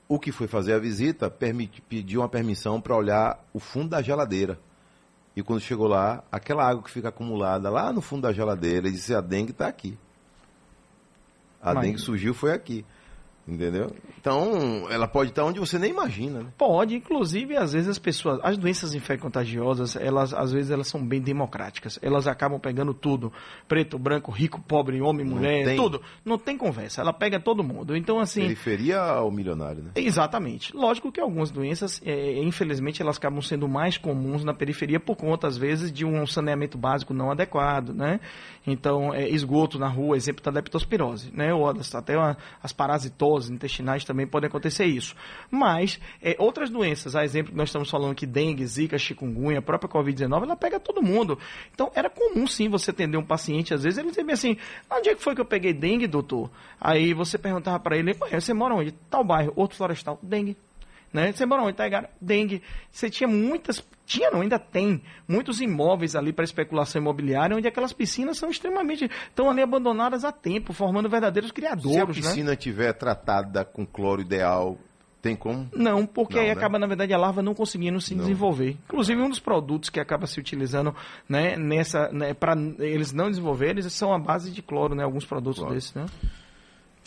o 0.07 0.17
que 0.17 0.31
foi 0.31 0.47
fazer 0.47 0.73
a 0.73 0.79
visita, 0.79 1.29
permiti- 1.29 1.81
pediu 1.81 2.21
uma 2.21 2.29
permissão 2.29 2.79
para 2.79 2.95
olhar 2.95 3.45
o 3.53 3.59
fundo 3.59 3.89
da 3.89 4.01
geladeira. 4.01 4.57
E 5.35 5.43
quando 5.43 5.59
chegou 5.59 5.87
lá, 5.87 6.23
aquela 6.31 6.65
água 6.65 6.81
que 6.81 6.89
fica 6.89 7.09
acumulada 7.09 7.69
lá 7.69 7.91
no 7.91 7.99
fundo 8.01 8.21
da 8.21 8.31
geladeira, 8.31 8.87
ele 8.87 8.95
disse: 8.95 9.13
a 9.13 9.19
dengue 9.21 9.51
está 9.51 9.67
aqui. 9.67 9.97
A 11.61 11.73
Mas- 11.73 11.83
dengue 11.85 11.99
surgiu 11.99 12.33
foi 12.33 12.53
aqui. 12.53 12.85
Entendeu? 13.49 13.91
Então, 14.19 14.85
ela 14.91 15.07
pode 15.07 15.31
estar 15.31 15.43
onde 15.43 15.59
você 15.59 15.79
nem 15.79 15.89
imagina, 15.91 16.39
né? 16.43 16.49
Pode, 16.57 16.93
inclusive, 16.95 17.55
às 17.57 17.73
vezes 17.73 17.89
as 17.89 17.97
pessoas, 17.97 18.39
as 18.43 18.57
doenças 18.57 18.93
infecto-contagiosas, 18.93 19.95
elas, 19.95 20.33
às 20.33 20.51
vezes, 20.51 20.69
elas 20.71 20.87
são 20.87 21.03
bem 21.03 21.21
democráticas. 21.21 21.97
Elas 22.01 22.27
acabam 22.27 22.59
pegando 22.59 22.93
tudo. 22.93 23.31
Preto, 23.67 23.97
branco, 23.97 24.29
rico, 24.31 24.61
pobre, 24.61 25.01
homem, 25.01 25.25
Não 25.25 25.37
mulher, 25.37 25.65
tem. 25.65 25.77
tudo. 25.77 26.01
Não 26.23 26.37
tem 26.37 26.57
conversa. 26.57 27.01
Ela 27.01 27.13
pega 27.13 27.39
todo 27.39 27.63
mundo. 27.63 27.95
Então, 27.95 28.19
assim. 28.19 28.41
Periferia 28.41 28.99
ao 28.99 29.31
milionário, 29.31 29.83
né? 29.83 29.91
Exatamente. 29.95 30.75
Lógico 30.75 31.11
que 31.11 31.19
algumas 31.21 31.49
doenças, 31.49 32.01
é, 32.05 32.43
infelizmente, 32.43 33.01
elas 33.01 33.17
acabam 33.17 33.41
sendo 33.41 33.67
mais 33.67 33.97
comuns 33.97 34.43
na 34.43 34.53
periferia 34.53 34.99
por 34.99 35.15
conta, 35.15 35.47
às 35.47 35.57
vezes, 35.57 35.91
de 35.91 36.05
um 36.05 36.27
saneamento 36.27 36.77
básico 36.77 37.13
não 37.13 37.31
adequado, 37.31 37.93
né? 37.93 38.19
Então, 38.67 39.13
é, 39.13 39.27
esgoto 39.29 39.79
na 39.79 39.87
rua, 39.87 40.17
exemplo 40.17 40.43
da 40.43 40.51
leptospirose, 40.51 41.31
né? 41.33 41.53
Ou 41.53 41.67
até 41.69 42.17
uma- 42.17 42.37
as 42.61 42.73
parasitoses 42.73 43.38
intestinais 43.47 44.03
também 44.03 44.25
podem 44.25 44.47
acontecer 44.47 44.85
isso. 44.85 45.15
Mas, 45.51 45.99
é, 46.19 46.35
outras 46.39 46.71
doenças, 46.71 47.15
a 47.15 47.23
exemplo 47.23 47.51
que 47.51 47.57
nós 47.57 47.69
estamos 47.69 47.91
falando 47.91 48.15
que 48.15 48.25
dengue, 48.25 48.65
zika, 48.65 48.97
chikungunya, 48.97 49.59
a 49.59 49.61
própria 49.61 49.87
Covid-19, 49.87 50.43
ela 50.43 50.55
pega 50.55 50.79
todo 50.79 50.99
mundo. 51.03 51.37
Então, 51.71 51.91
era 51.93 52.09
comum, 52.09 52.47
sim, 52.47 52.67
você 52.67 52.89
atender 52.89 53.17
um 53.17 53.25
paciente, 53.25 53.71
às 53.71 53.83
vezes, 53.83 53.99
ele 53.99 54.09
dizia 54.09 54.25
assim, 54.33 54.57
onde 54.89 55.09
é 55.09 55.15
que 55.15 55.21
foi 55.21 55.35
que 55.35 55.41
eu 55.41 55.45
peguei 55.45 55.73
dengue, 55.73 56.07
doutor? 56.07 56.49
Aí 56.81 57.13
você 57.13 57.37
perguntava 57.37 57.79
para 57.79 57.95
ele, 57.95 58.15
"Ué, 58.19 58.39
você 58.39 58.53
mora 58.53 58.73
onde? 58.73 58.91
Tal 59.11 59.23
bairro, 59.23 59.53
outro 59.55 59.77
florestal, 59.77 60.17
dengue. 60.23 60.57
Né? 61.11 61.31
Você 61.31 61.45
mora 61.45 61.63
onde? 61.63 61.73
Taigara? 61.75 62.09
Dengue. 62.21 62.61
Você 62.91 63.09
tinha 63.09 63.27
muitas, 63.27 63.83
tinha 64.05 64.29
não, 64.29 64.41
ainda 64.41 64.59
tem, 64.59 65.01
muitos 65.27 65.59
imóveis 65.59 66.15
ali 66.15 66.31
para 66.31 66.45
especulação 66.45 67.01
imobiliária, 67.01 67.55
onde 67.55 67.67
aquelas 67.67 67.93
piscinas 67.93 68.37
são 68.37 68.49
extremamente, 68.49 69.09
estão 69.27 69.49
ali 69.49 69.61
abandonadas 69.61 70.23
há 70.23 70.31
tempo, 70.31 70.71
formando 70.73 71.09
verdadeiros 71.09 71.51
Se 71.51 71.65
a 71.65 72.05
né? 72.05 72.13
piscina 72.13 72.55
tiver 72.55 72.93
tratada 72.93 73.65
com 73.65 73.85
cloro 73.85 74.21
ideal, 74.21 74.77
tem 75.21 75.35
como? 75.35 75.67
Não, 75.75 76.05
porque 76.05 76.35
Não, 76.35 76.41
aí 76.43 76.47
né? 76.47 76.53
acaba, 76.53 76.79
na 76.79 76.87
verdade, 76.87 77.13
a 77.13 77.17
larva 77.17 77.41
não 77.41 77.53
conseguindo 77.53 77.99
se 77.99 78.13
Não. 78.15 78.21
desenvolver. 78.23 78.77
Inclusive, 78.85 79.21
um 79.21 79.29
dos 79.29 79.39
produtos 79.39 79.89
que 79.89 79.99
acaba 79.99 80.25
se 80.27 80.39
utilizando 80.39 80.95
né, 81.27 81.57
nessa, 81.57 82.09
né, 82.11 82.33
para 82.33 82.53
eles 82.79 83.11
não 83.11 83.29
desenvolverem, 83.29 83.81
são 83.89 84.13
a 84.13 84.19
base 84.19 84.51
de 84.51 84.61
cloro, 84.61 84.95
né? 84.95 85.03
Alguns 85.03 85.25
produtos 85.25 85.59
Claro. 85.59 85.73
desses, 85.75 85.93
né? 85.93 86.05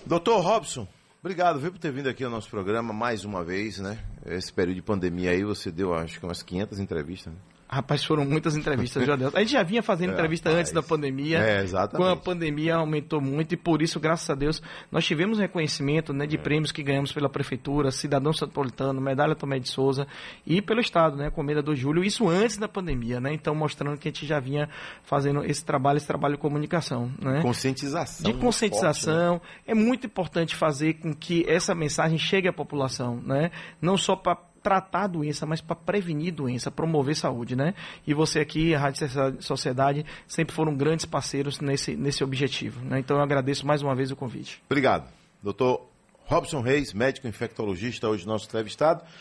Doutor 0.05 0.41
Robson, 0.41 0.87
obrigado 1.23 1.61
viu, 1.61 1.71
por 1.71 1.79
ter 1.79 1.93
vindo 1.93 2.09
aqui 2.09 2.25
ao 2.25 2.31
nosso 2.31 2.51
programa 2.51 2.93
mais 2.93 3.25
uma 3.25 3.45
vez, 3.45 3.79
né? 3.79 3.97
Esse 4.27 4.53
período 4.53 4.75
de 4.75 4.83
pandemia 4.83 5.31
aí, 5.31 5.45
você 5.45 5.71
deu 5.71 5.95
acho 5.95 6.19
que 6.19 6.27
umas 6.27 6.43
500 6.43 6.81
entrevistas, 6.81 7.33
né? 7.33 7.39
Rapaz, 7.73 8.05
foram 8.05 8.27
muitas 8.27 8.55
entrevistas, 8.55 9.07
já 9.07 9.17
deu. 9.17 9.31
A 9.33 9.39
gente 9.41 9.53
já 9.53 9.63
vinha 9.63 9.83
fazendo 9.83 10.11
É, 10.13 10.15
entrevista 10.15 10.51
rapaz. 10.51 10.61
antes 10.61 10.73
da 10.73 10.83
pandemia. 10.83 11.39
É, 11.39 11.63
exatamente. 11.63 12.07
Com 12.07 12.13
a 12.13 12.15
pandemia 12.17 12.75
aumentou 12.75 13.19
muito 13.19 13.55
e 13.55 13.57
por 13.57 13.81
isso, 13.81 13.99
graças 13.99 14.29
a 14.29 14.35
Deus, 14.35 14.63
nós 14.91 15.07
tivemos 15.07 15.39
reconhecimento 15.39 16.13
né, 16.13 16.27
de 16.27 16.37
prêmios 16.37 16.71
que 16.71 16.83
ganhamos 16.83 17.13
pela 17.13 17.31
Prefeitura, 17.31 17.91
Cidadão 17.91 18.31
Santropolitano, 18.33 19.01
Medalha 19.01 19.35
Tomé 19.35 19.59
de 19.59 19.71
Souza 19.71 20.07
e 20.47 20.61
pelo 20.61 20.81
Estado, 20.81 21.17
né, 21.17 21.31
com 21.31 21.43
Meda 21.43 21.63
do 21.63 21.75
Júlio, 21.75 22.05
isso 22.05 22.29
antes 22.29 22.59
da 22.59 22.69
pandemia, 22.69 23.21
né? 23.21 23.33
Então, 23.33 23.55
mostrando 23.55 23.97
que 23.97 24.09
a 24.09 24.11
gente 24.11 24.27
já 24.27 24.39
vinha 24.39 24.69
fazendo 25.03 25.43
esse 25.43 25.65
trabalho, 25.65 25.97
esse 25.97 26.07
trabalho 26.07 26.35
de 26.35 26.41
comunicação, 26.43 27.11
né? 27.19 27.41
Conscientização. 27.41 28.31
de 28.31 28.39
conscientização. 28.39 29.35
né? 29.37 29.41
É 29.67 29.75
muito 29.75 30.07
importante 30.07 30.55
fazer 30.55 30.95
com 30.95 31.15
que 31.15 31.45
essa 31.49 31.75
mensagem 31.75 32.19
chegue 32.19 32.49
à 32.49 32.53
população, 32.53 33.17
né? 33.25 33.51
Não 33.81 33.97
só 33.97 34.15
para 34.15 34.52
tratar 34.63 35.05
a 35.05 35.07
doença, 35.07 35.45
mas 35.45 35.61
para 35.61 35.75
prevenir 35.75 36.33
doença, 36.33 36.71
promover 36.71 37.17
saúde, 37.17 37.57
né? 37.57 37.75
E 38.07 38.15
você 38.15 38.41
aqui, 38.41 38.75
a 38.75 38.79
Rádio 38.79 39.09
Sociedade, 39.41 40.07
sempre 40.27 40.55
foram 40.55 40.75
grandes 40.75 41.05
parceiros 41.05 41.61
nesse, 41.61 41.97
nesse 41.97 42.23
objetivo, 42.23 42.81
né? 42.85 42.99
Então 42.99 43.17
eu 43.17 43.23
agradeço 43.23 43.67
mais 43.67 43.83
uma 43.83 43.95
vez 43.95 44.11
o 44.11 44.17
convite. 44.17 44.63
Obrigado. 44.67 45.09
Doutor 45.43 45.89
Robson 46.27 46.61
Reis, 46.61 46.93
médico 46.93 47.27
infectologista, 47.27 48.09
hoje 48.09 48.27
nosso 48.27 48.47
entrevistado. 48.47 49.03